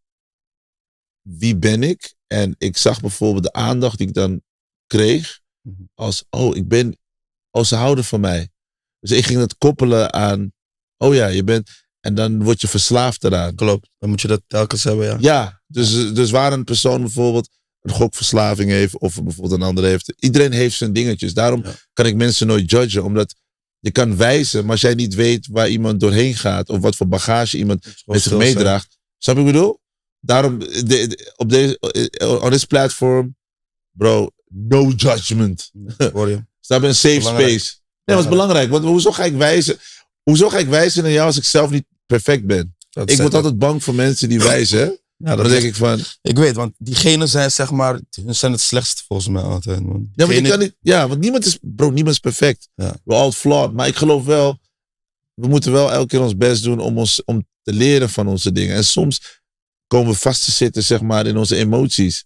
[1.21, 2.15] Wie ben ik?
[2.27, 4.43] En ik zag bijvoorbeeld de aandacht die ik dan
[4.87, 5.41] kreeg...
[5.61, 5.83] Mhm.
[5.95, 6.99] als, oh, ik ben...
[7.51, 8.49] Oh, ze houden van mij.
[9.01, 10.53] Dus ik ging het koppelen aan...
[10.97, 11.71] Oh ja, je bent...
[12.01, 13.55] En dan word je verslaafd eraan.
[13.55, 15.17] Klopt, dan moet je dat telkens hebben, ja.
[15.21, 17.49] Ja, dus, dus waar een persoon bijvoorbeeld
[17.81, 20.15] een gokverslaving heeft, of bijvoorbeeld een ander heeft.
[20.19, 21.35] Iedereen heeft zijn dingetjes.
[21.35, 21.73] Daarom Ja.
[21.93, 23.35] kan ik mensen nooit judgen, omdat
[23.79, 27.09] je kan wijzen, maar als jij niet weet waar iemand doorheen gaat, of wat voor
[27.09, 28.99] bagage iemand met zich meedraagt.
[29.19, 29.81] Snap je wat ik bedoel?
[30.21, 33.37] Daarom, de, de- op deze, eh, on this platform,
[33.91, 35.71] bro, no judgment.
[36.13, 36.45] Hoor je?
[36.71, 36.89] Snap je?
[36.89, 37.51] Een safe Belangrijk.
[37.51, 37.75] space.
[38.05, 38.71] Nee, dat is belangrijk.
[38.71, 39.79] Want hoezo ga ik wijzen?
[40.23, 42.77] Hoezo ga ik wijzen naar jou als ik zelf niet perfect ben?
[42.91, 44.99] Dat Ik word altijd bang voor mensen die wijzen.
[45.17, 48.61] Ja, Dan denk ik van, Ik weet, want diegenen zijn zeg maar, hun zijn het
[48.61, 49.81] slechtst volgens mij altijd.
[49.81, 50.09] Man.
[50.15, 52.69] Ja, maar je Diegene- kan niet, ja, want niemand is, bro, niemand is perfect.
[52.75, 52.97] Ja.
[53.05, 53.73] We're all flawed.
[53.73, 54.59] Maar ik geloof wel,
[55.35, 58.53] we moeten wel elke keer ons best doen om, ons, om te leren van onze
[58.53, 58.77] dingen.
[58.77, 59.41] En soms
[59.87, 62.25] komen we vast te zitten, zeg maar, in onze emoties.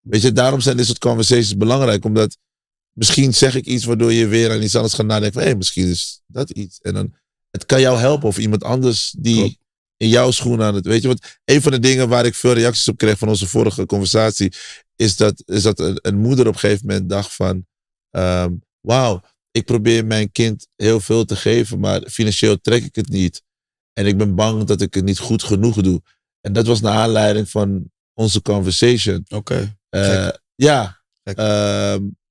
[0.00, 2.04] Weet je, daarom zijn dit soort conversations belangrijk.
[2.04, 2.36] Omdat
[3.00, 5.40] misschien zeg ik iets waardoor je weer aan iets anders gaat nadenken.
[5.40, 6.80] Van, hé, misschien is dat iets.
[6.80, 7.14] En dan,
[7.50, 9.58] het kan jou helpen of iemand anders die Klopt.
[9.96, 11.08] in jouw schoenen aan het, weet je.
[11.08, 14.52] Want een van de dingen waar ik veel reacties op kreeg van onze vorige conversatie,
[14.96, 17.66] is dat, is dat een, een moeder op een gegeven moment dacht van,
[18.10, 23.08] ehm, wauw, ik probeer mijn kind heel veel te geven, maar financieel trek ik het
[23.08, 23.42] niet.
[23.92, 26.02] En ik ben bang dat ik het niet goed genoeg doe.
[26.40, 29.24] En dat was naar aanleiding van onze conversation.
[29.28, 29.78] Oké.
[29.88, 31.38] Eh, ja, Gek.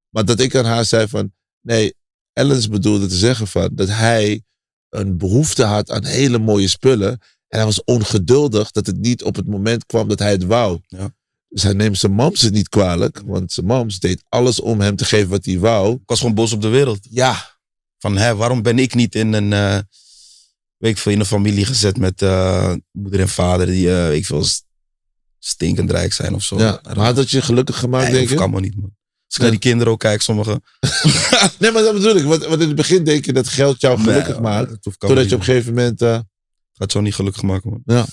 [0.10, 1.94] Maar dat ik aan haar zei van, nee,
[2.34, 4.44] Ellens bedoelde te zeggen van, dat hij
[4.90, 7.12] een behoefte had aan hele mooie spullen.
[7.48, 10.80] En hij was ongeduldig dat het niet op het moment kwam dat hij het wou.
[10.88, 11.14] Ja.
[11.48, 14.96] Dus hij neemt zijn mams het niet kwalijk, want zijn mams deed alles om hem
[14.96, 15.94] te geven wat hij wou.
[15.94, 17.00] Ik was gewoon boos op de wereld.
[17.10, 17.58] Ja,
[17.98, 19.80] Van, hè, waarom ben ik niet in een, eh
[20.78, 24.18] weet ik veel, in een familie gezet met eh, moeder en vader die, eh, weet
[24.18, 24.66] ik veel, st-
[25.40, 26.60] stinkend rijk zijn of zo.
[26.60, 26.82] ja.
[26.84, 28.98] maar had dat je gelukkig gemaakt, nee, denk dat kan maar niet, man.
[29.30, 29.42] Als ik Ja.
[29.42, 30.64] naar die kinderen ook kijk, sommigen.
[31.60, 32.24] Nee, maar dat bedoel ik.
[32.24, 34.82] Want, want in het begin denk je dat geld jou gelukkig Nee, maakt.
[34.98, 36.02] Totdat je op een gegeven moment...
[36.02, 36.20] eh,
[36.74, 37.82] gaat jou niet gelukkig maken, man.
[37.86, 38.06] Ja.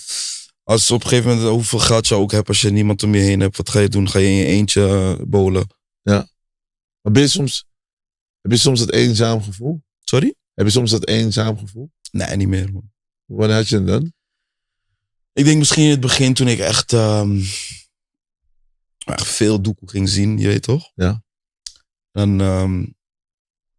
[0.63, 3.21] Als op een gegeven moment, hoeveel geld je ook hebt, als je niemand om je
[3.21, 4.09] heen hebt, wat ga je doen?
[4.09, 5.67] Ga je in je eentje eh, bowlen?
[7.01, 7.65] maar ben je soms,
[8.41, 9.81] heb je soms dat eenzaam gevoel?
[9.99, 10.35] Sorry?
[10.53, 11.91] Heb je soms dat eenzaam gevoel?
[12.11, 12.91] Nee, niet meer, man.
[13.25, 14.13] Wanneer had je het dan?
[15.33, 17.86] Ik denk misschien in het begin toen ik echt, ehm, echt
[19.15, 20.91] veel doekoe ging zien, je weet toch?
[20.95, 21.23] Ja.
[22.11, 22.85] Dan, ehm,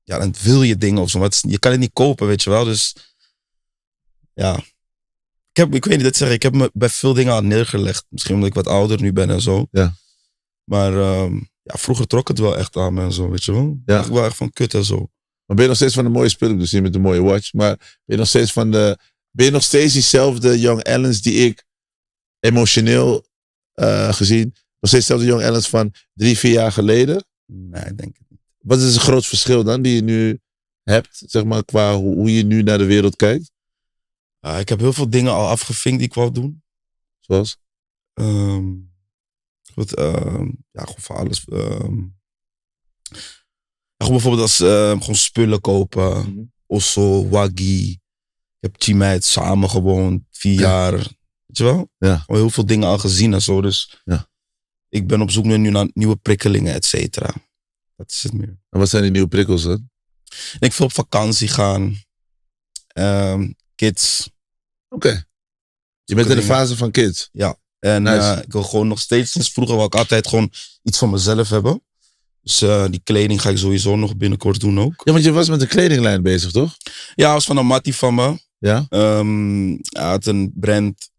[0.04, 1.18] ja, dan wil je dingen of zo.
[1.18, 2.64] Maar het is- je kan het niet kopen, weet je wel.
[2.64, 2.94] Dus
[4.34, 4.56] ja.
[5.52, 6.34] Ik, heb, ik weet niet, dat zeg ik.
[6.34, 8.06] Ik heb me bij veel dingen al neergelegd.
[8.08, 9.66] Misschien omdat ik wat ouder nu ben en zo.
[9.70, 9.94] Ja.
[10.64, 13.78] Maar ehm, ja, vroeger trok het wel echt aan me en zo, weet je wel.
[13.86, 14.00] Ja.
[14.00, 14.96] Ik wel echt van kut en zo.
[15.46, 16.58] Maar ben je nog steeds van de mooie spullen?
[16.58, 17.52] Dus niet met de mooie watch.
[17.52, 18.98] Maar ben je nog steeds van de...
[19.30, 21.64] Ben je nog steeds diezelfde Young Ellens die ik
[22.40, 23.26] emotioneel
[23.72, 24.54] eh, gezien...
[24.80, 27.24] Nog steeds dezelfde Young Ellens van drie, vier jaar geleden?
[27.46, 28.40] Nee, ik denk het niet.
[28.58, 30.40] Wat is het groot verschil dan die je nu
[30.82, 31.22] hebt?
[31.26, 33.50] Zeg maar qua hoe, hoe je nu naar de wereld kijkt?
[34.40, 36.62] Ah, ik heb heel veel dingen al afgevinkt die ik wou doen.
[37.20, 37.56] Zoals?
[38.14, 38.64] Ehm,
[39.72, 41.44] goed, ehm, ja, gewoon voor alles.
[41.44, 41.96] ehm.
[43.96, 46.18] Ja, gewoon bijvoorbeeld als gewoon spullen kopen.
[46.32, 46.42] Mhm.
[46.66, 47.90] Osso, Waggy.
[47.90, 47.98] Ik
[48.60, 50.60] heb Chimeit samen gewoond, vier Ja.
[50.60, 50.92] jaar.
[50.92, 51.90] Weet je wel?
[51.98, 52.16] Ja.
[52.18, 53.60] Gewoon heel veel dingen al gezien en zo.
[53.60, 54.27] Dus Ja.
[54.88, 57.34] Ik ben op zoek nu naar nieuwe prikkelingen, et cetera.
[57.96, 58.58] Dat is het meer.
[58.70, 59.90] En wat zijn die nieuwe prikkels dan?
[60.58, 62.02] Ik veel op vakantie gaan.
[62.86, 64.30] Ehm, kids.
[64.88, 65.24] Oké.
[66.04, 67.28] Je bent in de fase van kids.
[67.78, 68.16] En Nice.
[68.32, 71.48] eh, ik wil gewoon nog steeds, sinds vroeger wil ik altijd gewoon iets van mezelf
[71.48, 71.82] hebben.
[72.42, 75.02] Dus eh, die kleding ga ik sowieso nog binnenkort doen ook.
[75.04, 76.76] Ja, want je was met een kledinglijn bezig, toch?
[77.14, 78.38] Ja, was van een mattie van me.
[78.58, 78.86] Ja.
[78.88, 81.10] Ehm, hij had een brand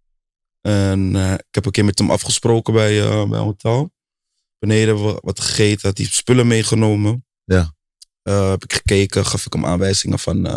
[0.61, 3.91] En eh, ik heb een keer met hem afgesproken bij, eh, bij een hotel.
[4.59, 7.25] Beneden hebben we wat gegeten, had hij spullen meegenomen.
[7.43, 7.73] Ja.
[8.21, 10.47] Eh, heb ik gekeken, gaf ik hem aanwijzingen van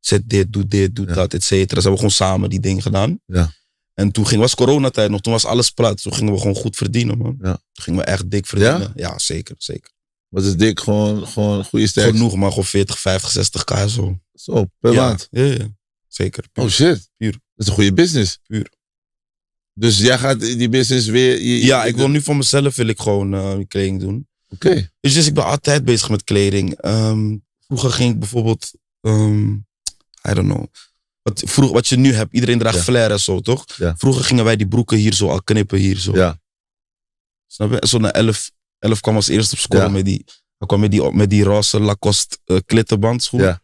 [0.00, 1.14] zet dit, doe dit, doe Ja.
[1.14, 1.74] dat, et cetera.
[1.74, 3.20] Dus hebben we gewoon samen die ding gedaan.
[3.26, 3.52] Ja.
[3.94, 6.02] En toen ging, was coronatijd nog, toen was alles plat.
[6.02, 7.36] Toen gingen we gewoon goed verdienen, man.
[7.42, 7.52] Ja.
[7.72, 8.92] Toen gingen we echt dik verdienen.
[8.94, 9.90] Ja, zeker, zeker.
[10.28, 10.80] Wat is dik?
[10.80, 12.10] Gewoon, gewoon goede sterk.
[12.10, 14.18] Genoeg, maar gewoon 40, 50, 60 k zo.
[14.34, 15.06] Zo, per ja.
[15.06, 15.28] maand.
[15.30, 15.68] Ja, ja,
[16.08, 16.44] zeker.
[16.54, 17.10] Oh shit.
[17.16, 17.30] Puur.
[17.32, 18.38] Dat is een goede business.
[18.46, 18.72] Puur.
[19.78, 21.42] Dus jij gaat die business weer...
[21.42, 24.28] je- ja, ik wil nu voor mezelf wil ik gewoon eh, kleding doen.
[24.48, 24.90] Oké.
[25.00, 26.74] Dus, dus ik ben altijd bezig met kleding.
[26.74, 27.36] Ehm,
[27.66, 29.50] vroeger ging ik bijvoorbeeld, ehm,
[30.28, 30.64] I don't know.
[31.22, 32.82] Wat, vroeg, wat je nu hebt, iedereen draagt Ja.
[32.82, 33.64] flair en zo, toch?
[33.76, 33.94] Ja.
[33.96, 36.14] Vroeger gingen wij die broeken hier zo al knippen, hier zo.
[36.14, 36.40] Ja.
[37.46, 37.86] Snap je?
[37.88, 39.88] Zo naar 11, 11 kwam als eerste op school Ja.
[39.88, 40.24] met, die,
[40.58, 43.40] hij kwam met, die, met die roze Lacoste uh, klittenband schoen.
[43.40, 43.62] Ja.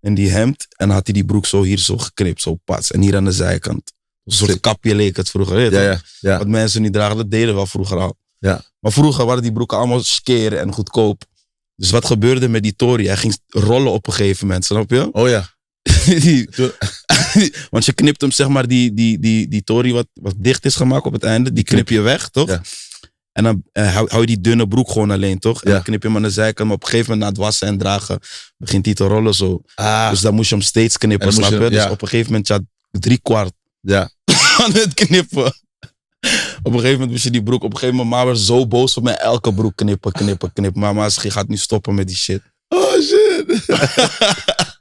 [0.00, 0.66] En die hemd.
[0.76, 2.90] En had hij die broek zo hier zo geknipt, zo pas.
[2.90, 3.92] En hier aan de zijkant.
[4.24, 5.72] Een soort kapje leek het vroeger.
[5.72, 6.38] Ja, ja.
[6.38, 8.16] Wat mensen nu dragen, dat deden we al vroeger al.
[8.38, 8.62] Ja.
[8.80, 11.24] Maar vroeger waren die broeken allemaal skeren en goedkoop.
[11.76, 13.06] Dus wat gebeurde met die Tory?
[13.06, 15.12] Hij ging rollen op een gegeven moment, snap je?
[15.12, 15.48] Oh ja.
[16.06, 16.48] die,
[17.70, 20.76] want je knipt hem, zeg maar, die, die, die, die Tory wat, wat dicht is
[20.76, 22.48] gemaakt op het einde, die knip je weg, toch?
[22.48, 22.62] Ja.
[23.32, 25.62] En dan eh, hou, hou je die dunne broek gewoon alleen, toch?
[25.62, 25.74] En Ja.
[25.74, 27.66] dan knip je hem aan de zijkant, maar op een gegeven moment na het wassen
[27.68, 28.18] en dragen
[28.56, 29.62] begint hij te rollen zo.
[29.74, 31.70] Ah, Dus dan moest je hem steeds knippen, snap je?
[31.70, 34.10] Dus op een gegeven moment, ja, drie kwart ja.
[34.58, 35.52] aan het knippen.
[36.62, 38.66] Op een gegeven moment moest je die broek, op een gegeven moment, maar was zo
[38.66, 40.80] boos op mij, elke broek knippen, knippen, knippen.
[40.80, 42.42] Maar maar je gaat nu stoppen met die shit.
[42.68, 43.64] Oh shit.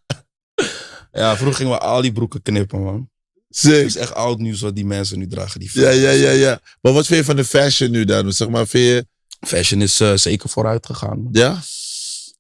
[1.11, 3.09] Ja, vroeger gingen we al die broeken knippen, man.
[3.47, 3.85] Het Sick.
[3.85, 5.59] is echt oud nieuws wat die mensen nu dragen.
[5.59, 6.59] Die Ja, ja, ja, ja.
[6.81, 8.31] Maar wat vind je van de fashion nu dan?
[8.31, 9.07] Zeg maar, vind je...
[9.47, 11.21] Fashion is eh, zeker vooruit gegaan.
[11.23, 11.29] Man.
[11.31, 11.61] Ja?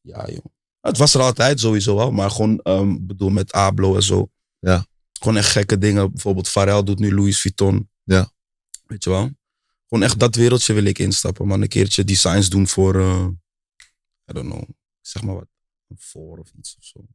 [0.01, 0.45] Ja, joh.
[0.81, 4.29] Het was er altijd sowieso wel, maar gewoon, ehm bedoel, met Ablo en zo.
[4.59, 4.85] Ja.
[5.21, 6.11] Gewoon echt gekke dingen.
[6.11, 7.89] Bijvoorbeeld Pharrell doet nu Louis Vuitton.
[8.03, 8.31] Ja.
[8.85, 9.29] Weet je wel?
[9.87, 11.61] Gewoon echt dat wereldje wil ik instappen, man.
[11.61, 13.27] Een keertje designs doen voor, eh,
[14.29, 14.63] I don't know,
[15.01, 15.47] zeg maar wat,
[15.87, 17.05] een voor of iets of zo.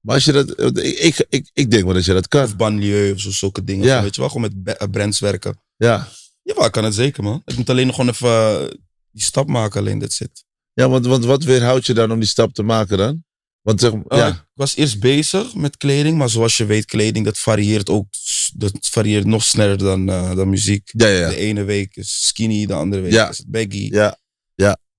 [0.00, 0.76] Maar als je dat...
[0.76, 2.42] Ik, ik, ik, ik denk wel dat je dat kan.
[2.42, 3.86] Of banlieue of zo, zulke dingen.
[3.86, 4.02] Ja.
[4.02, 4.30] Weet je wel?
[4.30, 5.60] Gewoon met brands werken.
[5.76, 6.08] Ja.
[6.42, 7.42] Ja, ik kan het zeker, man.
[7.44, 8.76] Ik moet alleen nog gewoon even eh,
[9.10, 10.44] die stap maken, alleen dat zit.
[10.72, 13.24] Ja, want, want wat weerhoudt je dan om die stap te maken dan?
[13.60, 14.28] Want zeg, Eh, ja.
[14.28, 18.06] Ik was eerst bezig met kleding, maar zoals je weet, kleding dat varieert ook.
[18.54, 20.90] Dat varieert nog sneller dan, eh, dan muziek.
[20.92, 21.38] Ja, ja, De ja.
[21.40, 23.28] ene week is skinny, de andere week Ja.
[23.28, 23.88] is het baggy.
[23.92, 24.18] Ja.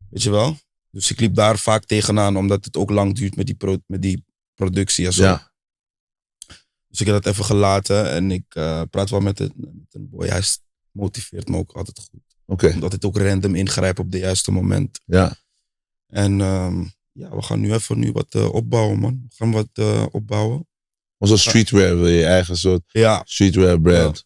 [0.10, 0.58] Weet je wel?
[0.90, 4.02] Dus ik liep daar vaak tegenaan, omdat het ook lang duurt met die, pro- met
[4.02, 4.24] die
[4.56, 5.24] productie en zo.
[5.24, 5.52] Ja.
[6.88, 10.10] Dus ik heb dat even gelaten en ik eh, praat wel met, het, met een
[10.10, 10.28] boy.
[10.28, 10.44] Hij
[10.92, 12.22] motiveert me ook altijd goed.
[12.46, 12.68] Oké.
[12.74, 15.00] Omdat het ook random ingrijpt op de juiste moment.
[15.06, 15.36] Ja.
[16.08, 16.84] En ehm,
[17.22, 19.26] ja, we gaan nu even nu wat eh, opbouwen, man.
[19.30, 20.68] We gaan wat eh, opbouwen.
[21.18, 24.26] Onze streetwear wil je eigen soort Ja, streetwear brand.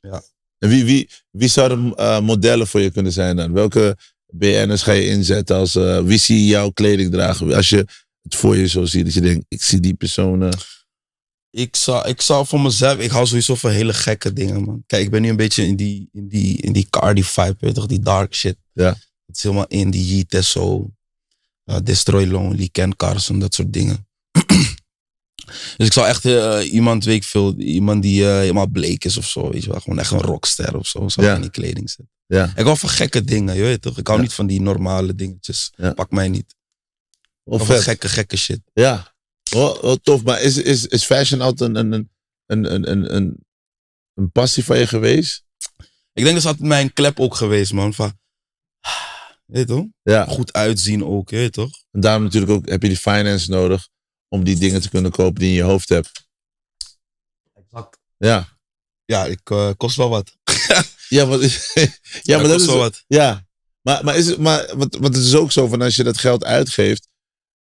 [0.00, 0.22] Ja.
[0.58, 3.52] En wie, wie, wie zouden eh, modellen voor je kunnen zijn dan?
[3.52, 3.96] Welke
[4.26, 5.74] BN'ers ga je inzetten als...
[6.04, 7.54] wie zie jouw kleding dragen?
[7.54, 7.86] Als je
[8.22, 10.58] het voor je zo ziet, dat je denkt, ik zie die personen.
[11.50, 14.82] ik zou, ik zou voor mezelf, ik hou sowieso van hele gekke dingen, man.
[14.86, 17.70] Kijk, ik ben nu een beetje in die, in die, in die Cardi vibe, weet
[17.70, 18.56] je toch, die dark shit.
[18.72, 18.96] Ja.
[19.26, 20.90] Het is helemaal in die Yeet en zo.
[21.64, 24.08] Uh, Destroy Lonely, Ken Carson, dat soort dingen.
[25.76, 29.16] dus ik zou echt eh, iemand, weet ik veel, iemand die eh, helemaal bleek is
[29.16, 29.80] of zo, weet je wel.
[29.80, 31.34] Gewoon echt een rockster of zo, zou Ja.
[31.34, 32.10] in die kleding zetten.
[32.26, 32.52] Ja.
[32.56, 33.98] Ik hou van gekke dingen, je weet toch.
[33.98, 34.24] Ik hou Ja.
[34.24, 35.72] niet van die normale dingetjes.
[35.76, 35.92] Ja.
[35.92, 36.54] Pak mij niet.
[37.44, 38.60] Of gekke, gekke shit.
[38.72, 39.14] Ja.
[39.54, 40.22] Oh, oh, tof.
[40.22, 42.10] Maar is, is, is fashion altijd een, een,
[42.46, 43.44] een, een, een, een,
[44.14, 45.44] een passie van je geweest?
[46.12, 47.94] Ik denk dat is altijd mijn klep ook geweest, man.
[47.94, 48.18] Van,
[49.50, 49.86] weet toch?
[50.02, 50.24] Ja.
[50.24, 51.70] Goed uitzien ook, weet toch?
[51.90, 53.88] En daarom natuurlijk ook heb je die finance nodig
[54.28, 56.28] om die dingen te kunnen kopen die je in je hoofd hebt.
[57.54, 57.98] Exact.
[58.16, 58.58] Ja.
[59.04, 60.36] Ja, ik eh, kost wel wat.
[61.08, 61.38] Ja, maar,
[62.22, 63.04] ja, maar dat kost is wel wat.
[63.06, 63.46] Ja,
[63.82, 66.18] maar, maar, is het, maar wat, wat het is ook zo van als je dat
[66.18, 67.08] geld uitgeeft,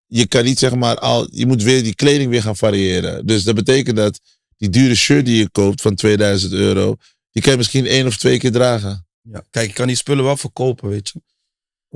[0.07, 3.27] je kan niet zeg maar al, je moet weer die kleding weer gaan variëren.
[3.27, 4.21] Dus dat betekent dat
[4.57, 6.97] die dure shirt die je koopt van 2000 euro,
[7.31, 9.07] die kan je misschien één of twee keer dragen.
[9.23, 9.45] Ja.
[9.51, 11.21] Kijk, ik kan die spullen wel verkopen, weet je.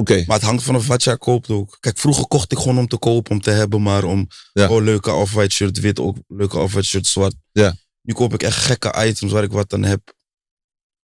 [0.00, 1.76] Oké, Maar het hangt vanaf wat jij koopt ook.
[1.80, 4.68] Kijk, vroeger kocht ik gewoon om te kopen, om te hebben, maar om Ja.
[4.68, 7.34] oh, leuke off-white shirt, wit ook, leuke off-white shirt, zwart.
[7.52, 7.74] Ja.
[8.02, 10.00] Nu koop ik echt gekke items waar ik wat aan heb.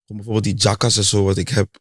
[0.05, 1.79] Gewoon bijvoorbeeld die jackas en zo wat ik heb.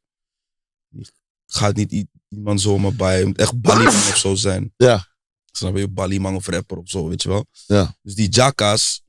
[0.89, 1.09] Die
[1.47, 3.17] gaat niet iemand zomaar bij.
[3.17, 4.73] Het moet echt Ballyman of zo zijn.
[4.77, 5.07] Ja.
[5.53, 5.89] Snap je?
[5.89, 7.47] Ballyman of rapper of zo, weet je wel.
[7.67, 7.97] Ja.
[8.03, 9.03] Dus die jackas,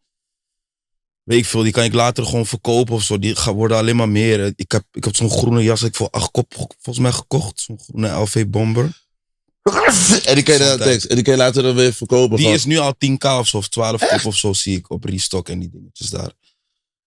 [1.27, 3.19] weet ik veel, die kan ik later gewoon verkopen of zo.
[3.19, 4.53] Die gaan worden alleen maar meer.
[4.55, 7.59] Ik heb, ik heb zo'n groene jas ik voor acht kop volgens mij gekocht.
[7.59, 9.05] Zo'n groene LV Bomber.
[10.25, 10.79] en die kan je, dan, Altijd.
[10.89, 11.07] thanks.
[11.07, 12.35] en die kan je later dan weer verkopen.
[12.37, 14.89] Die van- is nu al 10k of zo, of 12 kop of zo zie ik
[14.89, 16.31] op restock en die dingetjes daar.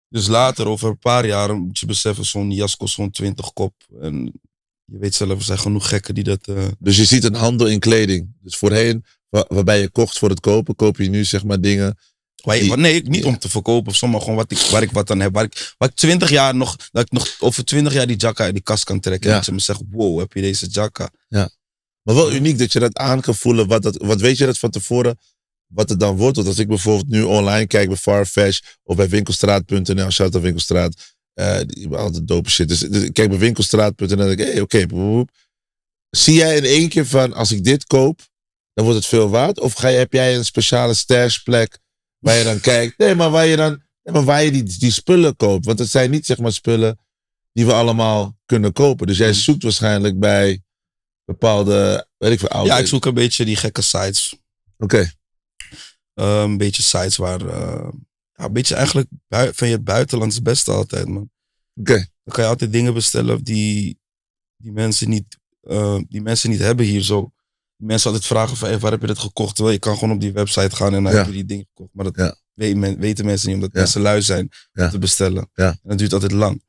[0.08, 3.74] Dus later, over een paar jaar, moet je beseffen, zo'n jas kost zo'n 20 kop.
[4.00, 4.32] En
[4.84, 6.46] je weet zelf, er zijn genoeg gekken die dat...
[6.48, 8.28] eh, Dus je ziet een handel in kleding.
[8.42, 11.98] Dus voorheen, wa- waarbij je kocht voor het kopen, koop je nu zeg maar dingen.
[12.42, 14.90] Waar je- nee, niet om te verkopen of zo, maar gewoon wat ik, waar ik
[14.90, 15.34] wat aan heb.
[15.34, 18.44] Waar ik, waar ik 20 jaar nog, dat ik nog over 20 jaar die jacka
[18.44, 19.28] uit die kast kan trekken.
[19.28, 19.34] Ja.
[19.34, 21.10] En dat je me zegt, wow, heb je deze jacka?
[22.02, 23.66] Maar wel uniek dat je dat aan kan voelen.
[23.66, 25.18] Wat, dat, wat weet je dat van tevoren?
[25.66, 26.36] Wat het dan wordt.
[26.36, 31.14] Want als ik bijvoorbeeld nu online kijk bij Farfetch of bij winkelstraat.nl, shout out winkelstraat.
[31.34, 32.68] eh die altijd dope shit.
[32.68, 34.86] Dus, dus ik kijk bij winkelstraat.nl en denk ik, hey, oké.
[34.86, 35.30] boep.
[36.10, 38.20] Zie jij in één keer van, als ik dit koop,
[38.74, 39.60] dan wordt het veel waard?
[39.60, 41.78] Of ga je, heb jij een speciale stashplek
[42.24, 42.98] waar je dan kijkt?
[42.98, 45.64] Nee, maar waar je dan, maar waar je die, die spullen koopt.
[45.64, 46.98] Want het zijn niet zeg maar spullen
[47.52, 49.06] die we allemaal kunnen kopen.
[49.06, 49.34] Dus jij Mm.
[49.34, 50.62] zoekt waarschijnlijk bij
[51.24, 54.36] bepaalde, weet ik veel, Ja, ik zoek een beetje die gekke sites.
[54.78, 55.12] Oké,
[56.14, 57.88] Eh, een beetje sites waar, eh,
[58.32, 61.30] ja, een beetje eigenlijk van je het buitenland is het beste altijd, man.
[61.74, 61.94] oké.
[61.94, 63.98] Dan kan je altijd dingen bestellen die,
[64.56, 67.32] die, mensen, niet, eh, die mensen niet hebben hier zo.
[67.76, 69.54] Mensen altijd vragen van, hey, waar heb je dat gekocht?
[69.54, 71.18] Terwijl je kan gewoon op die website gaan en dan Ja.
[71.18, 71.90] heb je die dingen gekocht.
[71.92, 72.36] Maar dat Ja.
[72.98, 73.78] weten mensen niet, omdat Ja.
[73.80, 74.84] mensen lui zijn Ja.
[74.84, 75.50] om te bestellen.
[75.54, 75.68] Ja.
[75.68, 76.62] En dat duurt altijd lang.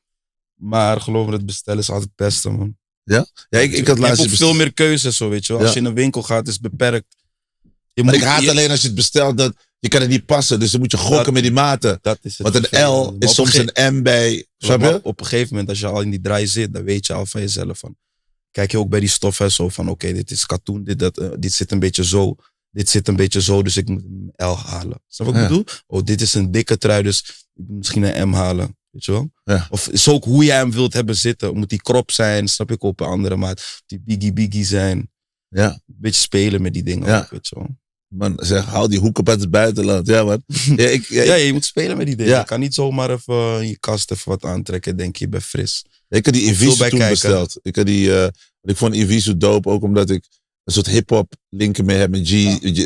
[0.56, 2.78] Maar geloof me, het bestellen is altijd het beste, man.
[3.04, 4.24] Ja, ik, ik had je laatst...
[4.24, 5.62] hebt veel meer keuzes, zo, weet je wel.
[5.62, 5.76] Als Ja.
[5.80, 7.16] je in een winkel gaat, is het beperkt.
[7.94, 10.10] Je Maar moet- ik haat je- alleen als je het bestelt, dat je kan het
[10.10, 10.60] niet passen.
[10.60, 11.98] Dus dan moet je gokken Dat- met die maten.
[12.02, 12.86] Dat is het Want een.
[12.88, 14.46] L is soms een M bij...
[14.58, 15.00] Snap Maar je?
[15.04, 17.26] Op een gegeven moment, als je al in die draai zit, dan weet je al
[17.26, 17.96] van jezelf van.
[18.56, 21.18] Kijk je ook bij die stof en zo van, oké, dit is katoen, dit, dat,
[21.18, 22.36] eh, dit zit een beetje zo,
[22.72, 25.02] dit zit een beetje zo, dus ik moet een L halen.
[25.08, 25.64] Snap wat ik bedoel?
[25.88, 27.20] Oh, dit is een dikke trui, dus
[27.54, 28.78] ik moet misschien een M halen.
[28.90, 29.32] Weet je wel?
[29.44, 29.68] Ja.
[29.70, 31.58] Of is ook hoe jij hem wilt hebben zitten.
[31.58, 33.56] Moet die krop zijn, snap ik op een andere maat.
[33.58, 35.12] Moet Die biggie biggie zijn.
[35.48, 35.70] Ja.
[35.72, 37.08] Een beetje spelen met die dingen.
[37.08, 37.20] Ja.
[37.20, 37.78] ook, weet je wel?
[38.08, 40.08] Man, zeg, haal die hoek op uit het buitenland.
[40.08, 40.44] Ja, man.
[40.76, 42.38] Ja, ik, ja, je moet spelen met die dingen.
[42.38, 45.44] Je kan niet zomaar even in je kast even wat aantrekken en denk je, bent
[45.44, 45.86] fris.
[46.16, 47.30] Ik had die Invisu bij toen kijken.
[47.30, 47.60] besteld.
[47.62, 48.28] Ik, had die, eh,
[48.62, 50.26] ik vond Invisu dope, ook omdat ik
[50.64, 52.32] een soort hip-hop linken mee heb met, G,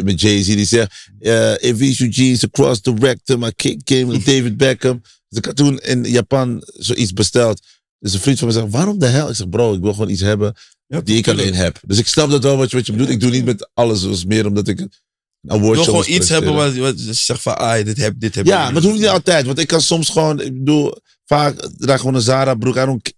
[0.04, 0.46] met Jay-Z.
[0.46, 5.02] Die zegt, eh Invisu jeans across the rectum, my kick game with David Beckham.
[5.28, 7.62] Dus ik had toen in Japan zoiets besteld.
[8.00, 9.30] Dus een vriend van me zegt, waarom de hel?
[9.30, 10.56] Ik zeg, bro, ik wil gewoon iets hebben
[10.88, 11.80] Ja, die ik alleen heb.
[11.86, 13.10] Dus ik snap dat wel wat je, wat je bedoelt.
[13.10, 16.76] Ik doe niet met alles, dus meer omdat ik een wil gewoon iets hebben wat,
[16.76, 19.08] wat je zegt van, ah, dit heb, dit heb Ja, ik maar het hoeft niet
[19.08, 19.46] altijd.
[19.46, 20.98] Want ik kan soms gewoon, ik bedoel,
[21.30, 22.76] vaak draag gewoon een Zara broek.
[22.76, 23.14] Don't-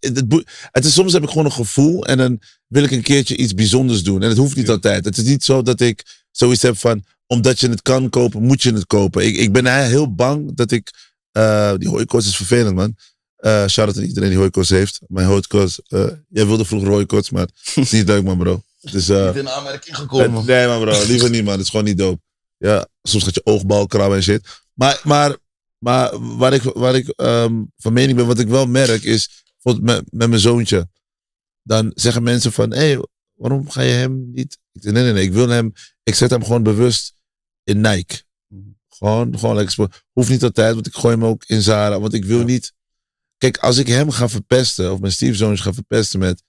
[0.71, 3.53] Het, is, soms heb ik gewoon een gevoel en dan wil ik een keertje iets
[3.53, 4.21] bijzonders doen.
[4.21, 4.71] En het hoeft niet Ja.
[4.73, 5.05] altijd.
[5.05, 8.61] Het is niet zo dat ik zoiets heb van, omdat je het kan kopen, moet
[8.61, 9.25] je het kopen.
[9.25, 10.91] Ik, ik ben eigenlijk heel bang dat ik,
[11.31, 12.95] eh, die hooikoorts is vervelend man.
[13.35, 14.99] Eh shout-out aan iedereen die hooikoorts heeft.
[15.07, 18.63] Mijn hooikoorts, eh jij wilde vroeger hooikoorts, maar het is niet leuk man bro.
[18.81, 20.45] Het is, eh, Niet in aanmerking gekomen.
[20.45, 21.05] Nee, man, bro.
[21.05, 21.53] Liever niet, man.
[21.53, 22.21] Het is gewoon niet dope.
[22.57, 24.47] Ja, soms gaat je oogbal krabben en shit.
[24.73, 25.35] Maar, maar,
[25.83, 29.95] maar waar ik, waar ik ehm, van mening ben, wat ik wel merk, is bijvoorbeeld
[29.95, 30.89] met, met mijn zoontje.
[31.63, 34.59] Dan zeggen mensen van, hé, hey, waarom ga je hem niet...
[34.71, 35.23] Ik zeg, nee, nee, nee.
[35.23, 35.73] Ik wil hem...
[36.03, 37.13] Ik zet hem gewoon bewust
[37.63, 38.23] in Nike.
[38.89, 40.03] Gewoon, gewoon lekker.
[40.11, 41.99] Hoeft niet altijd, want ik gooi hem ook in Zara.
[41.99, 42.45] Want ik wil Ja.
[42.45, 42.73] niet...
[43.37, 46.43] Kijk, als ik hem ga verpesten, of mijn stiefzoontje ga verpesten met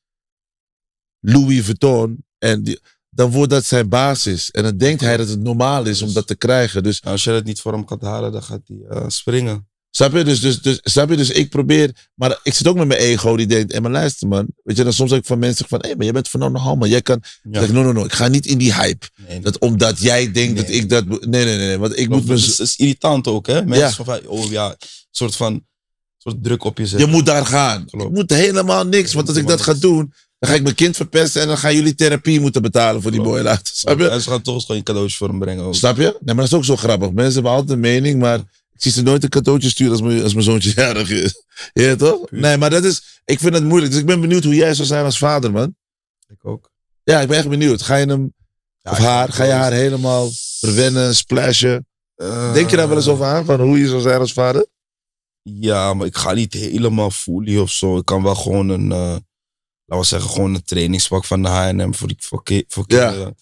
[1.21, 2.81] Louis Vuitton, en die,
[3.15, 4.51] dan wordt dat zijn basis.
[4.51, 6.83] En dan denkt hij dat het normaal is om dat te krijgen.
[6.83, 9.67] Dus Nou, als je dat niet voor hem kan halen, dan gaat hij eh, springen.
[9.91, 10.25] Snap je?
[10.25, 11.17] Dus, dus, dus, snap je?
[11.17, 12.09] Dus ik probeer.
[12.15, 14.47] Maar ik zit ook met mijn ego die denkt: hé, maar luister, man.
[14.63, 16.89] Weet je, dan soms heb ik van mensen van: hé, maar jij bent van Halman.
[16.89, 17.23] Jij kan.
[17.43, 17.61] Ja.
[17.61, 18.05] Zeg ik: no, no, no.
[18.05, 19.07] Ik ga niet in die hype.
[19.29, 21.07] Nee, Dat omdat jij denkt dat ik dat.
[21.09, 21.57] Nee, nee, nee.
[21.67, 22.35] nee want ik moet dat me.
[22.35, 23.65] is, is irritant ook, hè?
[23.65, 24.05] Mensen Ja.
[24.05, 24.77] van, oh ja, een
[25.11, 25.67] soort van
[26.19, 27.07] soort druk op je zetten.
[27.09, 27.87] Je moet daar gaan.
[27.87, 28.05] Klopt.
[28.11, 29.13] Ik moet helemaal niks.
[29.13, 31.41] Want als ik dat ga doen, dan ga ik mijn kind verpesten.
[31.43, 33.75] En dan gaan jullie therapie moeten betalen voor die boy later.
[33.75, 34.09] Snap je?
[34.09, 35.65] En ze gaan toch eens gewoon een cadeautje voor hem brengen.
[35.65, 35.75] Ook.
[35.75, 36.03] Snap je?
[36.03, 37.13] Nee, maar dat is ook zo grappig.
[37.13, 38.39] Mensen hebben altijd een mening, maar
[38.73, 41.45] ik zie ze nooit een cadeautje sturen als mijn, als mijn zoontje jarig is.
[41.73, 42.31] Ja, toch?
[42.31, 43.93] Nee, maar dat is, ik vind het moeilijk.
[43.93, 45.75] Dus ik ben benieuwd hoe jij zou zijn als vader, man.
[46.29, 46.71] Ik ook.
[47.05, 47.83] Ja, ik ben echt benieuwd.
[47.83, 48.33] Ga je hem,
[48.81, 51.87] Ja, of haar, ga je haar helemaal verwennen, splashen?
[52.15, 54.67] Eh, Denk je daar wel eens over aan, van hoe je zou zijn als vader?
[55.43, 57.97] Ja, maar ik ga niet helemaal fully of zo.
[57.97, 59.17] Ik kan wel gewoon een, eh,
[59.93, 63.09] laten we zeggen, gewoon een trainingspak van de H&M voor, die, voor, voor Ja.
[63.09, 63.37] kinderen.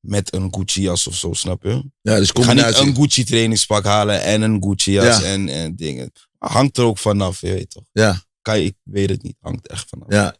[0.00, 1.84] Met een Gucci jas of zo, snap je?
[2.00, 5.24] Ja, dus Ik ga niet een Gucci trainingspak halen en een Gucci jas Ja.
[5.26, 6.12] en, en dingen.
[6.38, 7.84] Hangt er ook vanaf, je weet toch?
[7.92, 10.06] Ja, Kan je, ik weet het niet, hangt echt vanaf.
[10.12, 10.36] ja.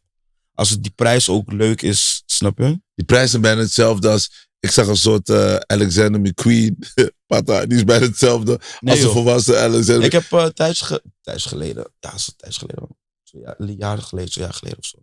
[0.55, 2.81] Als het die prijs ook leuk is, snap je?
[2.95, 6.79] Die prijzen zijn bijna hetzelfde als, ik zag een soort eh, Alexander McQueen.
[7.27, 10.05] Pata, die is bijna hetzelfde Nee, als een volwassen Alexander.
[10.05, 12.89] Ik heb eh thuis, ge- thuis geleden, ja, thuis geleden,
[13.23, 14.99] zo, ja, een jaar geleden, zo'n jaar geleden of zo.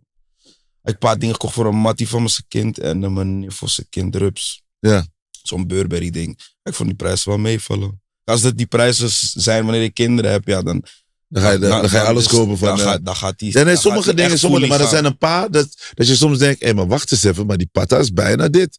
[0.84, 3.68] Ik heb een paar dingen gekocht voor een mattie van mijn kind en mijn voor
[3.68, 4.62] zijn kind Rups.
[4.78, 5.06] Ja.
[5.42, 6.40] Zo'n Burberry ding.
[6.62, 8.02] Ik vond die prijzen wel meevallen.
[8.24, 9.08] Als dat die prijzen
[9.40, 10.84] zijn wanneer ik kinderen heb, ja, dan
[11.28, 12.78] Dan ga je, dan, dan ga je alles kopen van...
[12.78, 13.52] Dan, dan gaat die.
[13.54, 16.38] nee, dan gaat sommige dingen, sommige, maar er zijn een paar dat, dat je soms
[16.38, 18.78] denkt, hé, maar wacht eens even, maar die patta is bijna dit.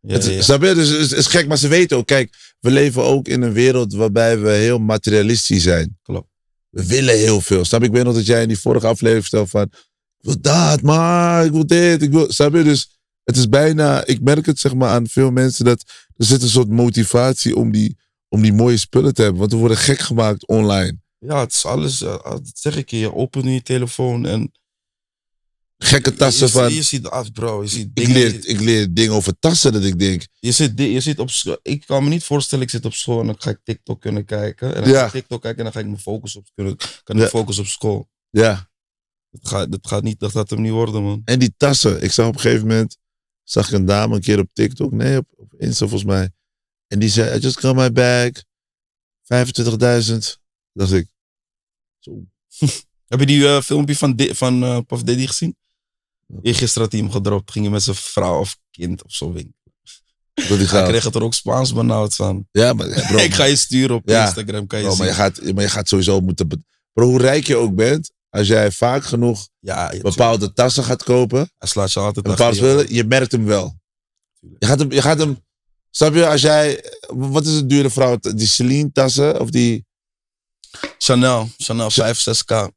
[0.00, 0.42] Ja, Het, ja.
[0.42, 0.74] Snap je?
[0.74, 3.94] Dus het is, gek, maar ze weten ook, kijk, we leven ook in een wereld
[3.94, 5.98] waarbij we heel materialistisch zijn.
[6.02, 6.28] Klopt.
[6.70, 7.64] We willen heel veel.
[7.64, 7.86] Snap je?
[7.86, 9.70] Ik weet nog dat jij in die vorige aflevering vertelde van,
[10.26, 12.62] wil dat, maar ik wil dit, ik wil, snap je?
[12.62, 15.84] Dus het is bijna, ik merk het zeg maar aan veel mensen dat
[16.16, 17.96] er zit een soort motivatie om die,
[18.28, 19.40] om die mooie spullen te hebben.
[19.40, 20.98] Want we worden gek gemaakt online.
[21.18, 22.02] Ja, het is alles.
[22.02, 22.98] eh, dat zeg ik je.
[22.98, 24.52] Je opent nu je telefoon en.
[25.78, 27.62] Gekke tassen je, van, Je, je ziet af, bro.
[27.62, 31.00] Je ziet ik leer, ik leer dingen over tassen dat ik denk, Je zit, je
[31.00, 31.58] zit op school.
[31.62, 34.24] Ik kan me niet voorstellen, ik zit op school en dan ga ik TikTok kunnen
[34.24, 34.74] kijken.
[34.74, 34.98] En dan Ja.
[34.98, 37.28] ga ik TikTok kijken en dan ga ik me focussen op, kunnen, kan ik Ja.
[37.28, 38.08] focussen op school.
[38.30, 38.68] ja.
[39.40, 41.22] Dat gaat, dat gaat niet, dat gaat hem niet worden, man.
[41.24, 42.02] En die tassen.
[42.02, 42.96] Ik zag op een gegeven moment,
[43.42, 46.30] zag ik een dame een keer op TikTok, nee, op, op Insta volgens mij.
[46.86, 48.30] En die zei, I just got my bag,
[49.22, 50.16] 25.000.
[50.72, 51.08] Dacht ik,
[51.98, 52.24] zo.
[53.06, 55.56] Heb je die eh, filmpje van, Di- van eh Puff Daddy gezien?
[56.42, 57.50] Eergisteren had hij hem gedropt.
[57.50, 59.54] Ging hij met zijn vrouw of kind of zo winkelen.
[60.34, 62.48] Dat Hij kreeg het er ook Spaans benauwd van.
[62.50, 64.24] Ja, maar, ja, bro, ik ga je sturen op Ja.
[64.26, 65.04] Instagram, kan je bro, zien.
[65.04, 66.64] maar, je gaat, maar je gaat sowieso moeten...
[66.92, 71.50] Bro, hoe rijk je ook bent, als jij vaak genoeg ja, bepaalde tassen gaat kopen,
[71.58, 73.78] hij slaat je altijd spullen, je merkt hem wel.
[74.58, 75.44] Je gaat hem, je gaat hem,
[75.90, 79.86] snap je, als jij, wat is het dure vrouw, die Celine tassen, of die,
[80.98, 82.68] Chanel, Chanel 5, 6K.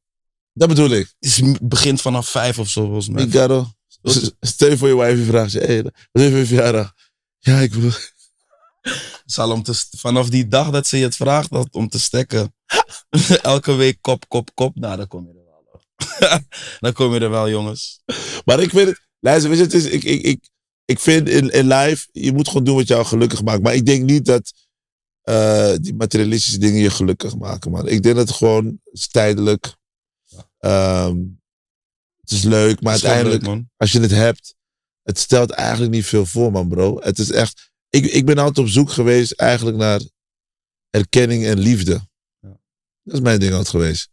[0.53, 1.13] dat bedoel ik.
[1.19, 3.25] Het begint vanaf 5 of zo, volgens mij.
[3.25, 3.67] Migaro.
[4.39, 6.93] Stel voor je wife vraagt je, hey, wat je verjaardag?
[7.39, 7.91] Ja, ik bedoel,
[9.25, 12.53] Zal om te, vanaf die dag dat ze je het vraagt dat, om te stekken.
[13.41, 14.75] Elke week kop, kop, kop.
[14.75, 15.38] Nou, dan kom je.
[16.79, 18.01] dan kom je er wel, jongens.
[18.45, 20.49] Maar ik vind het, luister, weet je, het is, ik, ik, ik,
[20.85, 23.61] ik vind in, in life, je moet gewoon doen wat jou gelukkig maakt.
[23.61, 24.53] Maar ik denk niet dat
[25.21, 27.87] eh, die materialistische dingen je gelukkig maken, man.
[27.87, 29.75] Ik denk dat het gewoon is tijdelijk.
[30.59, 31.17] Ehm,
[32.21, 34.55] het is leuk, maar is uiteindelijk, leuk, als je het hebt,
[35.03, 36.99] het stelt eigenlijk niet veel voor, man, bro.
[36.99, 40.01] Het is echt, ik, ik ben altijd op zoek geweest eigenlijk naar
[40.89, 41.91] erkenning en liefde.
[42.39, 42.59] Ja.
[43.03, 44.09] Dat is mijn ding altijd geweest.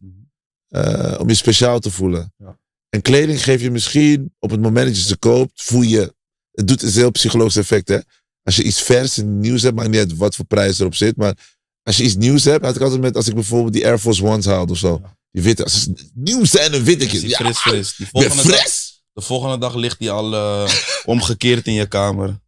[0.76, 2.32] Eh, om je speciaal te voelen.
[2.36, 2.58] Ja.
[2.88, 6.14] En kleding geef je misschien, op het moment dat je ze koopt, voel je,
[6.50, 7.98] het doet een heel psychologisch effect, hè.
[8.42, 11.16] Als je iets vers en nieuws hebt, maakt niet uit wat voor prijs erop zit,
[11.16, 11.34] maar
[11.82, 14.24] als je iets nieuws hebt, had ik altijd met, als ik bijvoorbeeld die Air Force
[14.24, 14.98] Ones haalde of zo.
[15.02, 15.16] Ja.
[15.30, 17.04] Die witte, als ze nieuw zijn, een witte.
[17.04, 17.96] Is die Ja, fris, fris.
[17.96, 19.04] Die ik dag, fris.
[19.12, 20.70] de volgende dag ligt die al eh,
[21.04, 22.40] omgekeerd in je kamer.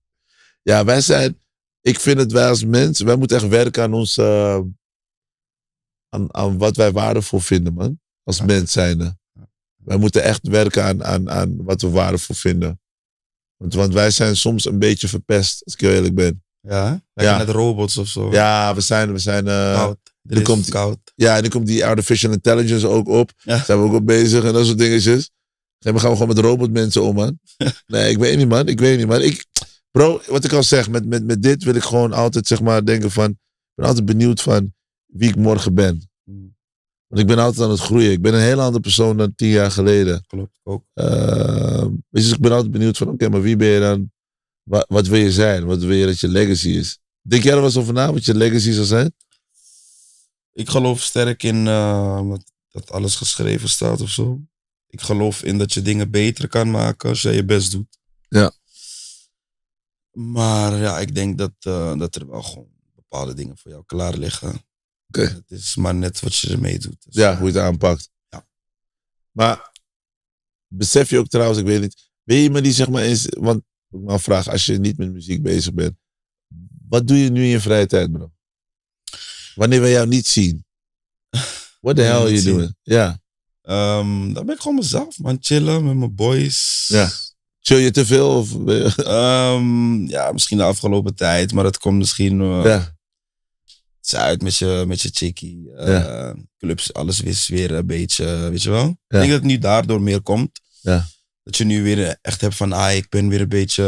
[0.62, 1.40] Ja, wij zijn,
[1.80, 4.60] ik vind het wij als mens, wij moeten echt werken aan ons, eh,
[6.08, 8.00] aan, aan wat wij waardevol vinden, man.
[8.28, 9.16] Als mens zijnde.
[9.84, 12.80] Wij moeten echt werken aan, aan, aan wat we waardevol vinden.
[13.56, 16.42] Want, want wij zijn soms een beetje verpest, als ik heel eerlijk ben.
[16.60, 17.38] Ja, Ja.
[17.38, 18.32] net robots of zo.
[18.32, 19.98] Ja, we zijn, we zijn, eh, koud.
[20.22, 20.98] Er komt- koud.
[21.14, 23.32] ja, en nu komt die artificial intelligence ook op.
[23.42, 23.64] Ja.
[23.64, 25.30] Zijn we ook op bezig en dat soort dingetjes.
[25.78, 27.38] We gaan gewoon met robotmensen om, man.
[27.86, 28.68] Nee, ik weet niet, man.
[28.68, 29.20] Ik weet niet, man.
[29.20, 29.44] Ik,
[29.90, 32.84] bro, wat ik al zeg, met, met, met dit wil ik gewoon altijd, zeg maar,
[32.84, 33.30] denken van...
[33.30, 34.74] Ik ben altijd benieuwd van
[35.06, 36.07] wie ik morgen ben.
[37.08, 38.12] Want ik ben altijd aan het groeien.
[38.12, 40.24] Ik ben een heel andere persoon dan tien jaar geleden.
[40.26, 40.84] Klopt, ook.
[40.94, 44.10] Uh, dus ik ben altijd benieuwd van, oké, maar wie ben je dan?
[44.62, 45.64] Wat, wat wil je zijn?
[45.64, 46.98] Wat wil je dat je legacy is?
[47.20, 49.14] Denk jij er wel eens over na, wat je legacy zal zijn?
[50.52, 52.32] Ik geloof sterk in eh,
[52.68, 54.40] dat alles geschreven staat of zo.
[54.86, 57.98] Ik geloof in dat je dingen beter kan maken als jij je best doet.
[58.28, 58.52] Ja.
[60.10, 64.16] Maar ja, ik denk dat, eh, dat er wel gewoon bepaalde dingen voor jou klaar
[64.16, 64.67] liggen.
[65.08, 65.20] Oké.
[65.20, 66.96] Het is maar net wat je ermee doet.
[67.04, 68.10] Dus, Ja, hoe je het aanpakt.
[68.28, 68.46] Ja.
[69.30, 69.72] Maar
[70.66, 73.62] besef je ook trouwens, ik weet niet, ben je iemand die zeg maar is, want
[73.90, 75.96] ik me afvraag, als je niet met muziek bezig bent,
[76.88, 78.32] wat doe je nu in je vrije tijd, bro?
[79.54, 80.64] Wanneer we jou niet zien?
[81.80, 82.76] What the hell are you doing?
[82.82, 83.20] Ja.
[83.62, 85.36] Ehm, dan ben ik gewoon mezelf, man.
[85.40, 86.84] Chillen met mijn boys.
[86.88, 87.10] Ja.
[87.60, 88.36] Chill je te veel?
[88.36, 88.66] Of,
[88.96, 92.96] Ehm, ja, misschien de afgelopen tijd, maar dat komt misschien eh, ja.
[94.12, 95.70] Is uit met je, met je chickie.
[95.76, 98.88] eh, Clubs, alles is weer een beetje, weet je wel.
[98.88, 100.60] Ik denk dat het nu daardoor meer komt.
[100.80, 101.06] Ja.
[101.42, 103.84] Dat je nu weer echt hebt van, ah, ik ben weer een beetje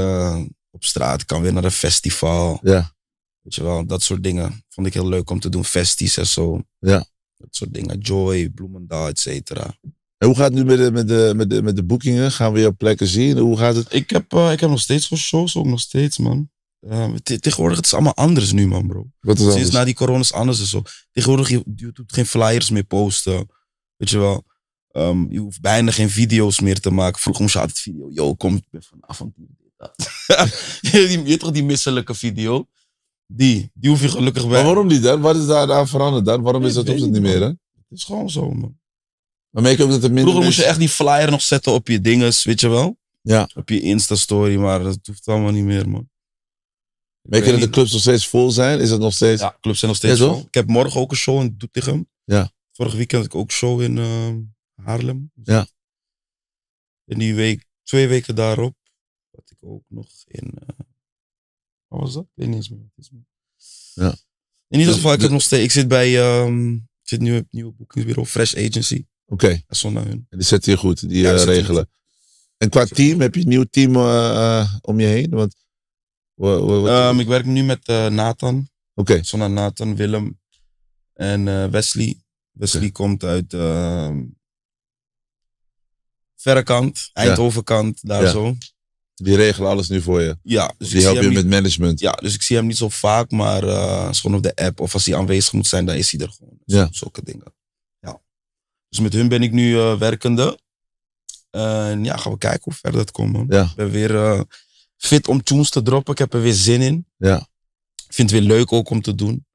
[0.70, 1.20] op straat.
[1.20, 2.58] Ik kan weer naar een festival.
[2.62, 2.92] Ja.
[3.40, 5.64] Weet je wel, dat soort dingen vond ik heel leuk om te doen.
[5.64, 6.62] Festies en zo.
[6.78, 7.04] Ja.
[7.36, 7.98] Dat soort dingen.
[7.98, 9.74] Joy, Bloemendaal, et cetera.
[10.18, 12.32] En hoe gaat het nu met de, met, de, met, de, met de boekingen?
[12.32, 13.38] Gaan we op plekken zien?
[13.38, 13.92] Hoe gaat het?
[13.94, 16.50] Ik heb, eh, ik heb nog steeds voor shows, ook nog steeds, man.
[17.22, 19.06] Te- tegenwoordig het is allemaal anders nu, man, bro.
[19.20, 20.82] Wat is Sinds na die corona is anders en zo.
[21.12, 23.48] Tegenwoordig, je, je doet geen flyers meer posten.
[23.96, 24.44] Weet je wel.
[24.90, 27.20] Ehm, je hoeft bijna geen video's meer te maken.
[27.20, 28.10] Vroeger moest je altijd video.
[28.12, 29.34] Yo, kom ik ben vanavond
[30.80, 32.68] je weet toch die misselijke video?
[33.26, 34.52] Die, die hoef je gelukkig bij.
[34.52, 35.20] Maar waarom niet dan?
[35.20, 36.42] Wat is daar aan veranderd dan?
[36.42, 37.40] Waarom is dat weet op het niet, meer?
[37.40, 37.58] Het
[37.88, 38.78] is gewoon zo, man.
[39.50, 41.72] Maar merk je ook dat er minder Vroeger moest je echt die flyer nog zetten
[41.72, 42.98] op je dinges, weet je wel?
[43.20, 43.48] Ja.
[43.54, 46.08] Op je Insta-story, maar dat hoeft allemaal niet meer, man.
[47.30, 48.80] Merk je dat de clubs nog steeds vol zijn?
[48.80, 49.40] Is dat nog steeds...
[49.40, 50.40] Ja, clubs zijn nog steeds Ja, vol.
[50.46, 52.08] Ik heb morgen ook een show in Doetinchem.
[52.24, 52.52] Ja.
[52.72, 54.38] Vorig weekend had ik ook een show in ehm,
[54.74, 55.32] Haarlem.
[55.42, 55.68] Ja.
[57.04, 58.76] En die week, twee weken daarop,
[59.30, 60.52] had ik ook nog in...
[60.58, 60.68] eh,
[61.86, 62.22] wat was dat?
[62.22, 62.78] Ik weet niet eens meer.
[62.78, 63.10] wat het
[63.58, 63.92] is.
[63.94, 64.08] Ja.
[64.68, 66.20] In ieder Dus geval, ik, heb nog steeds, ik zit bij...
[66.20, 69.04] ehm, ik zit nu op het nieuwe boekingsbureau, Fresh Agency.
[69.26, 70.26] Oké, Dat is naar hun.
[70.28, 71.90] en die zetten je goed, die Ja, eh, regelen.
[72.56, 75.30] En qua team, heb je een nieuw team eh, om je heen?
[75.30, 75.54] Want,
[76.48, 78.68] wat- Ehm, ik werk nu met eh, Nathan.
[78.94, 80.40] Oké, naar Nathan, Willem
[81.14, 82.20] en eh, Wesley.
[82.50, 84.22] Wesley komt uit ehm
[86.36, 88.30] verre kant, Eindhovenkant, daar Ja.
[88.30, 88.56] zo.
[89.14, 90.38] die regelen alles nu voor je.
[90.42, 92.00] Ja, dus ik Die helpen je niet- met management.
[92.00, 94.80] Ja, dus ik zie hem niet zo vaak, maar eh, gewoon op de app.
[94.80, 96.58] Of als hij aanwezig moet zijn, dan is hij er gewoon.
[96.64, 96.88] Dus Ja.
[96.90, 97.54] Zulke dingen.
[98.00, 98.20] Ja.
[98.88, 100.58] Dus met hun ben ik nu werkende.
[101.50, 103.46] En ja, gaan we kijken hoe ver dat komt, man.
[103.48, 103.62] Ja.
[103.64, 104.44] Ik ben weer
[105.00, 106.12] fit om tunes te droppen.
[106.12, 107.06] Ik heb er weer zin in.
[107.16, 107.48] Ja.
[108.06, 109.46] Ik vind het weer leuk ook om te doen.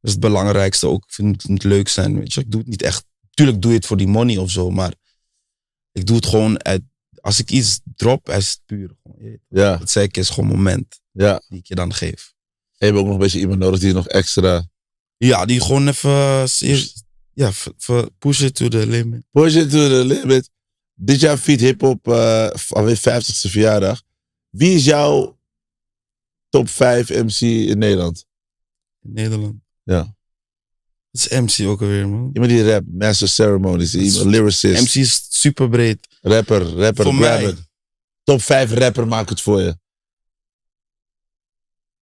[0.00, 1.04] Dat is het belangrijkste ook.
[1.04, 2.40] Ik vind het leuk zijn, weet je.
[2.40, 3.04] Ik doe het niet echt...
[3.34, 4.92] Tuurlijk doe je het voor die money of zo, maar...
[5.92, 6.82] Ik doe het gewoon uit...
[7.20, 8.96] Als ik iets drop, is het puur.
[9.48, 11.42] Ja, zei ik, is gewoon een moment ja.
[11.48, 12.32] die ik je dan geef.
[12.78, 14.68] En je hebt ook nog een beetje iemand nodig die nog extra...
[15.16, 16.10] Ja, die gewoon even...
[16.10, 16.78] eh,
[17.32, 17.50] Ja,
[18.18, 19.22] push it to the limit.
[19.30, 20.50] Push it to the limit.
[20.94, 24.02] Dit jaar Feed Hip Hop uh, alweer 50ste verjaardag.
[24.50, 25.38] Wie is jouw
[26.48, 28.26] top 5 MC in Nederland?
[29.02, 29.54] In Nederland.
[29.82, 30.16] Ja.
[31.10, 32.30] Dat is MC ook alweer, man.
[32.32, 36.06] Iemand die rap, Master Ceremonies, iemand, lyricist, MC is super breed.
[36.20, 37.44] rapper, rapper, Voor mij.
[37.44, 37.66] rapper.
[38.24, 39.78] Top 5 rapper, maak het voor je.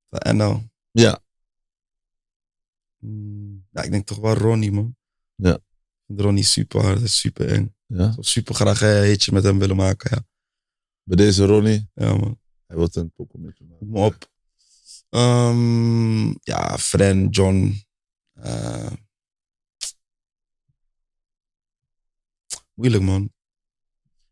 [0.09, 0.61] En nou.
[0.91, 1.19] Ja.
[2.99, 4.95] Mm, Ja, ik denk toch wel Ronnie, man.
[5.35, 5.57] Ja.
[6.07, 7.75] Ronnie super hard, super eng.
[7.87, 8.15] Ja.
[8.19, 10.25] Super graag een hitje met hem willen maken, ja.
[11.03, 12.39] Bij deze Ronnie, Ja, man.
[12.67, 13.77] hij wil een pokoe met je maken.
[13.79, 14.31] Kom maar op.
[15.09, 17.73] Ehm, ja, Fren, John.
[18.33, 18.91] eh,
[22.73, 23.31] moeilijk, man.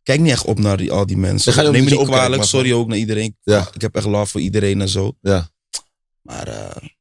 [0.03, 1.72] Kijk niet echt op naar die, al die mensen.
[1.72, 2.43] Neem me niet kwalijk.
[2.43, 3.38] Sorry ook naar iedereen.
[3.43, 3.69] Ja.
[3.74, 5.17] Ik heb echt love voor iedereen en zo.
[5.22, 5.49] Ja.
[6.22, 6.97] Maar eh, ik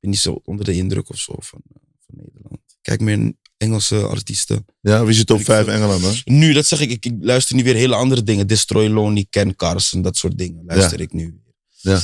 [0.00, 2.60] ben niet zo onder de indruk of zo van, eh, van Nederland.
[2.82, 4.64] Kijk meer Engelse artiesten.
[4.80, 6.14] Ja, wie is je top Ik 5 vind- Engeland, man?
[6.24, 8.46] Nu, dat zeg ik, ik, ik luister nu weer hele andere dingen.
[8.46, 11.54] Destroy Lonely, Ken Carson, dat soort dingen luister ik nu weer.
[11.94, 12.00] Ja.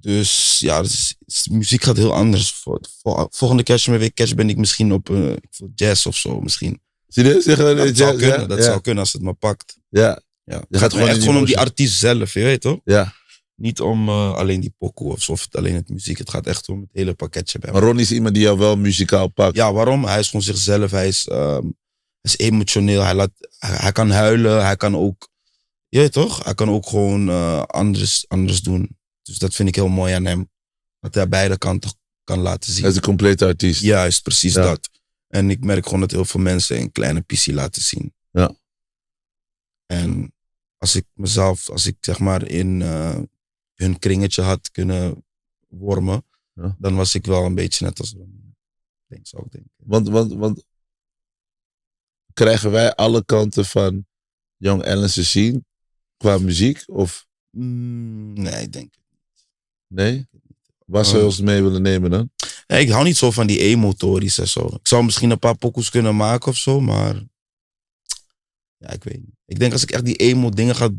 [0.00, 1.16] Dus ja, dus,
[1.50, 2.50] muziek gaat heel anders.
[2.52, 5.06] Vol- vol- Volgende keer als je me weer catch, ben ik misschien op
[5.50, 6.40] voel jazz of zo.
[6.40, 6.80] Misschien.
[7.08, 7.40] Zie je?
[7.42, 8.64] Zeg, dat zou ja, kunnen, ja, dat ja.
[8.64, 9.76] zou kunnen als het me pakt.
[9.88, 10.64] Ja, Ja.
[10.68, 12.78] Je gaat gewoon echt gewoon om die artiest zelf, je weet toch?
[12.84, 13.14] ja.
[13.56, 16.18] Niet om eh, alleen die pokoe of of alleen het muziek.
[16.18, 18.76] Het gaat echt om het hele pakketje bij Maar Ronnie is iemand die jou wel
[18.76, 19.56] muzikaal pakt.
[19.56, 20.04] Ja, waarom?
[20.04, 20.90] Hij is gewoon zichzelf.
[20.90, 21.66] Hij is, ehm,
[22.20, 23.02] is emotioneel.
[23.02, 24.64] Hij, laat, hij, hij kan huilen.
[24.64, 25.28] Hij kan ook...
[25.88, 26.44] Je weet toch?
[26.44, 28.96] Hij kan ook gewoon eh, anders, anders doen.
[29.22, 30.50] Dus dat vind ik heel mooi aan hem.
[31.00, 31.90] Dat hij beide kanten
[32.24, 32.80] kan laten zien.
[32.82, 33.80] Hij is een complete artiest.
[33.80, 34.62] Juist, precies Ja.
[34.62, 34.90] dat.
[35.28, 38.14] En ik merk gewoon dat heel veel mensen een kleine pissie laten zien.
[38.30, 38.54] Ja.
[39.86, 40.34] En
[40.78, 43.18] als ik mezelf, als ik zeg maar in eh,
[43.76, 45.24] hun kringetje had kunnen
[45.68, 46.76] wormen, Ja.
[46.78, 48.54] dan was ik wel een beetje net als Ronnie.
[49.06, 49.70] Denk, zou ik denken.
[49.76, 50.64] Want, want, want
[52.32, 54.06] krijgen wij alle kanten van
[54.56, 55.66] Young Ellen te zien
[56.16, 56.82] qua muziek?
[56.86, 59.04] Of Mm, nee, ik denk het
[59.86, 60.26] nee?
[60.86, 62.30] Waar zou je ons mee willen nemen dan?
[62.66, 64.66] Ja, ik hou niet zo van die emotories en zo.
[64.66, 67.14] Ik zou misschien een paar pokoes kunnen maken of zo, maar...
[68.76, 69.34] Ja, ik weet niet.
[69.44, 70.90] Ik denk als ik echt die emo dingen ga,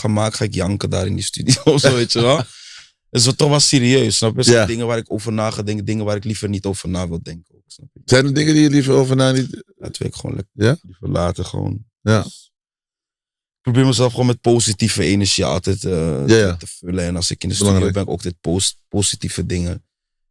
[0.00, 2.36] ga, maken, ga ik janken daar in die studio of zo, weet je wel.
[2.36, 4.38] Het is wel toch wel serieus, snap je?
[4.38, 4.66] Er zijn Ja.
[4.66, 7.22] dingen waar ik over na ga denken, dingen waar ik liever niet over na wil
[7.22, 7.62] denken.
[7.66, 8.00] Snap je?
[8.04, 9.64] Zijn er dingen die je liever over na niet...
[9.76, 10.76] Dat wil ik gewoon lekker Ja?
[10.82, 11.84] liever laten gewoon.
[12.00, 12.20] Ja.
[12.24, 17.04] Ik probeer mezelf gewoon met positieve energie altijd eh, Ja, te vullen.
[17.04, 18.04] En als ik in de studio Belangrijk.
[18.06, 19.84] ben, ook dit post, positieve dingen.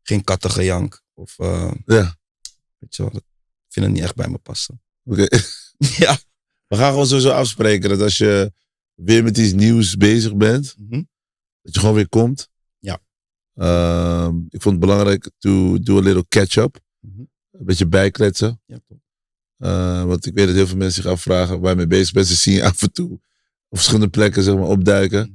[0.04, 1.02] Geen kattige jank.
[1.14, 2.16] Of, eh, Ja,
[2.78, 3.24] weet je wel, ik
[3.70, 4.82] vind het niet echt bij me passen.
[5.06, 5.28] oké.
[6.06, 6.18] ja.
[6.68, 8.54] We gaan gewoon sowieso afspreken dat als je
[9.04, 11.04] weer met iets nieuws bezig bent, Mhm.
[11.62, 12.50] dat je gewoon weer komt.
[12.80, 13.00] Ja.
[13.54, 16.80] Ehm, ik vond het belangrijk to do a little catch-up.
[17.00, 17.20] Mhm.
[17.52, 18.62] Een beetje bijkletsen.
[18.66, 18.98] Ja, toch.
[19.58, 22.28] Eh, want ik weet dat heel veel mensen zich afvragen waar je mee bezig bent.
[22.28, 23.12] Ze zien je af en toe
[23.70, 25.30] op verschillende plekken zeg maar, opduiken.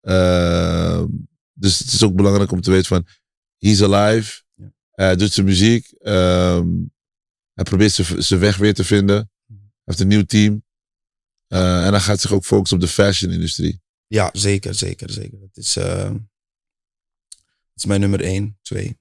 [0.00, 0.14] Mhm.
[0.14, 1.06] Ehm,
[1.52, 3.06] dus het is ook belangrijk om te weten van,
[3.58, 4.42] he's alive.
[4.54, 4.72] Ja.
[4.90, 5.92] Hij doet zijn muziek.
[5.98, 6.68] Ehm,
[7.54, 9.30] hij probeert zijn- weg weer te vinden.
[9.46, 10.64] Hij heeft een nieuw team.
[11.50, 13.80] Eh, en hij gaat zich ook focussen op de fashion-industrie.
[14.06, 15.40] Ja, zeker, zeker, zeker.
[15.40, 18.98] Dat is, eh, dat is mijn nummer één, twee.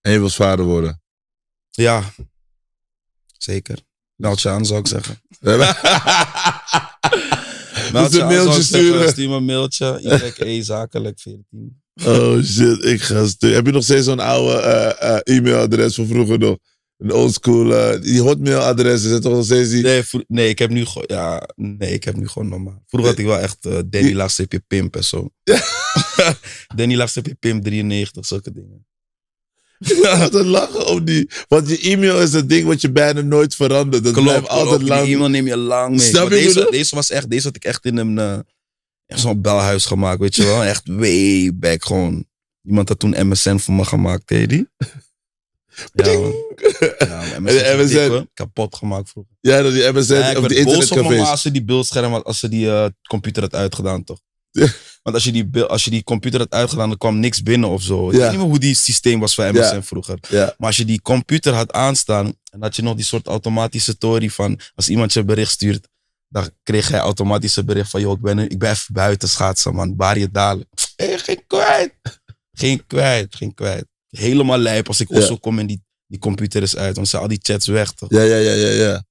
[0.00, 1.02] En je wilt vader worden.
[1.70, 2.12] Ja,
[3.42, 3.78] Zeker.
[4.16, 5.20] Meld je aan, zou ik zeggen.
[7.92, 8.62] Meld je aan, mailtje ik zeggen.
[8.62, 9.08] sturen.
[9.08, 9.98] Stuur me een mailtje.
[10.36, 11.82] YE zakelijk 14.
[12.04, 13.56] Oh shit, ik ga sturen.
[13.56, 16.58] Heb je nog steeds zo'n oude eh, eh, e-mailadres van vroeger nog?
[16.98, 19.82] Een oldschool, eh die hotmailadres, is het toch nog steeds die?
[19.82, 22.82] Nee, nee, ik heb nu gewoon, ja, nee, ik heb nu gewoon normaal.
[22.86, 25.30] Vroeger had ik wel echt eh Danny Die- laagstreepje pimp en zo.
[26.76, 28.86] Danny laagstreepje pimp 93, zulke dingen.
[29.78, 31.30] Een lachen om die.
[31.48, 34.04] Want je e-mail is een ding wat je bijna nooit verandert.
[34.04, 35.04] Dat blijft Klopt, altijd altijd lang.
[35.04, 36.06] Die e-mail neem je lang mee.
[36.12, 38.18] Je deze, deze was echt, deze had ik echt in een,
[39.06, 40.64] echt zo'n belhuis gemaakt, weet je wel.
[40.64, 42.24] Echt way back gewoon.
[42.62, 44.66] Iemand had toen MSN voor me gemaakt, ken je
[45.92, 46.04] Ja,
[46.98, 48.28] ja MSN, En de is dik, MSN.
[48.34, 49.32] kapot gemaakt vroeger.
[49.40, 51.20] Ja, dat die MSN Ja, of mijn ma internetcafés.
[51.28, 54.18] als ze die beeldscherm had, als ze die eh, computer had uitgedaan, toch?
[54.50, 54.66] Ja.
[55.02, 57.82] Want als je, die, als je die computer had uitgedaan, dan kwam niks binnen of
[57.82, 58.10] zo.
[58.10, 59.82] Ik weet niet meer hoe die systeem was van MSN Ja.
[59.82, 60.18] vroeger.
[60.28, 60.54] Ja.
[60.58, 64.28] Maar als je die computer had aanstaan, en had je nog die soort automatische tory
[64.30, 65.88] van, als iemand je bericht stuurt,
[66.28, 69.74] dan kreeg hij automatisch een bericht van, joh, ik ben, ik ben even buiten schaatsen,
[69.74, 69.96] man.
[69.96, 70.68] Baar je dalen.
[70.96, 71.94] Hé, geen kwijt.
[72.52, 73.86] Geen kwijt, geen kwijt.
[74.18, 75.18] Helemaal lijp als ik Ja.
[75.18, 76.94] Oslo kom en die, die computer is uit.
[76.94, 78.10] Dan zijn al die chats weg, toch?
[78.10, 79.04] Ja, ja, ja, ja, ja.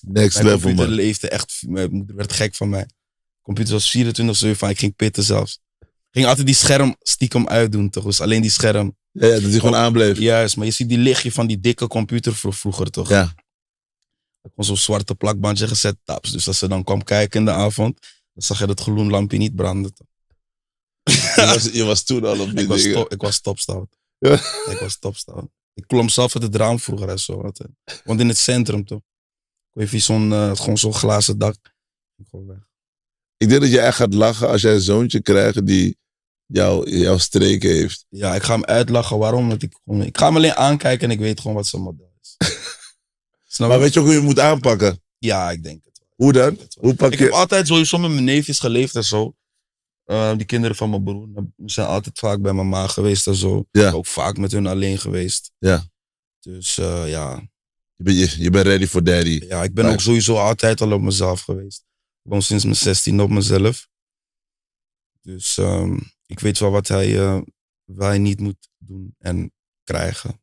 [0.00, 0.94] Next Mijn level, computer man.
[0.94, 2.86] leefde echt, mijn moeder werd gek van mij.
[3.42, 5.60] computer was 24 van, ik ging pitten zelfs.
[5.80, 5.86] Ik
[6.18, 8.04] ging altijd die scherm stiekem uitdoen, toch?
[8.04, 8.96] Dus alleen die scherm.
[9.12, 10.18] Ja, ja, dat die gewoon Oh, aanbleef.
[10.18, 13.08] Juist, maar je ziet die lichtje van die dikke computer vro- vroeger, toch?
[13.08, 13.34] Ja.
[14.42, 16.30] Ik had zo'n zwarte plakbandje gezet, taps.
[16.32, 17.98] Dus als ze dan kwam kijken in de avond,
[18.32, 19.94] dan zag je dat gloenlampje niet branden.
[19.94, 20.06] toch?
[21.36, 23.96] Je was, je was toen al op die Ik was, top, ik was topstout.
[24.22, 24.34] Ja.
[24.72, 25.48] Ik was topstout.
[25.74, 27.50] Ik klom zelf uit het raam vroeger en zo.
[28.04, 29.00] Want in het centrum toch.
[29.74, 31.56] Ik weet zo'n, eh, gewoon zo'n glazen dak.
[32.16, 32.70] Ik gewoon weg.
[33.36, 35.98] Ik denk dat je echt gaat lachen als jij een zoontje krijgt die
[36.46, 38.06] jou, jouw streek heeft.
[38.08, 39.18] Ja, ik ga hem uitlachen.
[39.18, 39.48] Waarom?
[39.48, 42.36] Want ik, ik ga hem alleen aankijken en ik weet gewoon wat zijn model is.
[43.54, 43.82] Snap Maar je?
[43.84, 45.02] weet je ook hoe je moet aanpakken?
[45.18, 46.08] Ja, ik denk het wel.
[46.16, 46.58] Hoe dan?
[46.78, 47.34] Hoe pak Ik heb je...
[47.34, 49.34] altijd sowieso met mijn neefjes geleefd en zo.
[50.12, 51.28] Eh, die kinderen van mijn broer
[51.64, 53.64] zijn altijd vaak bij mijn ma geweest en zo.
[53.70, 53.90] Ja.
[53.90, 55.52] Ook vaak met hun alleen geweest.
[55.58, 55.86] Ja.
[56.40, 57.50] Dus eh, ja.
[57.96, 59.44] Je bent, je, bent ready for daddy.
[59.46, 61.84] ja, ik ben Maar- ook sowieso altijd al op mezelf geweest.
[62.22, 63.88] Ik woon sinds mijn 16 op mezelf.
[65.20, 67.40] Dus ehm, ik weet wel wat hij, eh,
[67.84, 69.52] wat hij niet moet doen en
[69.84, 70.40] krijgen.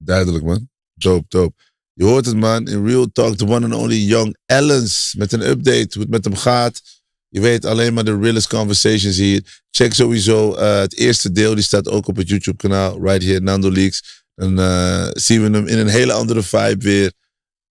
[0.00, 0.70] Duidelijk, man.
[0.94, 1.62] Dope, dope.
[1.92, 2.68] Je hoort het, man.
[2.68, 5.14] In Real Talk, the one and only Young Ellens.
[5.18, 6.82] Met een update, hoe het met hem gaat.
[7.28, 9.42] Je weet alleen maar de realest conversations hier.
[9.70, 11.54] Check sowieso eh, het eerste deel.
[11.54, 13.02] Die staat ook op het YouTube-kanaal.
[13.02, 14.24] Right here, Nando Leaks.
[14.34, 17.12] Dan eh, zien we hem in een hele andere vibe weer.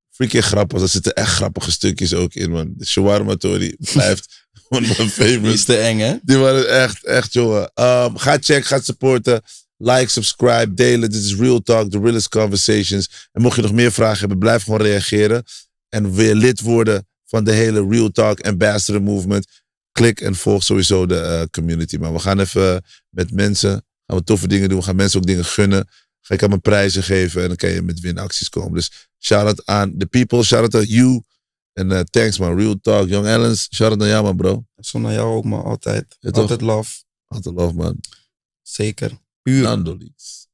[0.09, 0.81] Freaking grappig.
[0.81, 2.73] Er zitten echt grappige stukjes ook in, man.
[2.77, 5.53] De shawarma Tori blijft one of my Die favorites.
[5.53, 6.15] is te eng, hè?
[6.21, 7.61] Die waren echt, echt, jongen.
[7.61, 9.41] Um, ga checken, ga supporten.
[9.77, 11.09] Like, subscribe, delen.
[11.11, 13.29] Dit is Real Talk, the realest conversations.
[13.31, 15.43] En mocht je nog meer vragen hebben, blijf gewoon reageren.
[15.89, 19.47] En weer lid worden van de hele Real Talk Ambassador Movement.
[19.91, 21.97] Klik en volg sowieso de eh, community.
[21.97, 23.71] Maar we gaan even met mensen,
[24.05, 24.78] gaan we toffe dingen doen.
[24.78, 25.88] We gaan mensen ook dingen gunnen.
[26.21, 28.73] Ga ik aan mijn prijzen geven en dan kan je met winacties komen.
[28.73, 31.21] Dus shout-out aan the people, shout-out aan you.
[31.73, 33.67] En eh, thanks man, Real Talk, Young Ellens.
[33.73, 34.65] Shout-out naar jou man bro.
[34.80, 36.15] Zo naar jou ook, maar altijd.
[36.19, 37.03] Ja, altijd love.
[37.28, 37.99] Altijd love man.
[38.61, 39.11] Zeker.
[39.41, 39.61] Puur.
[39.61, 40.47] Nando Leaks.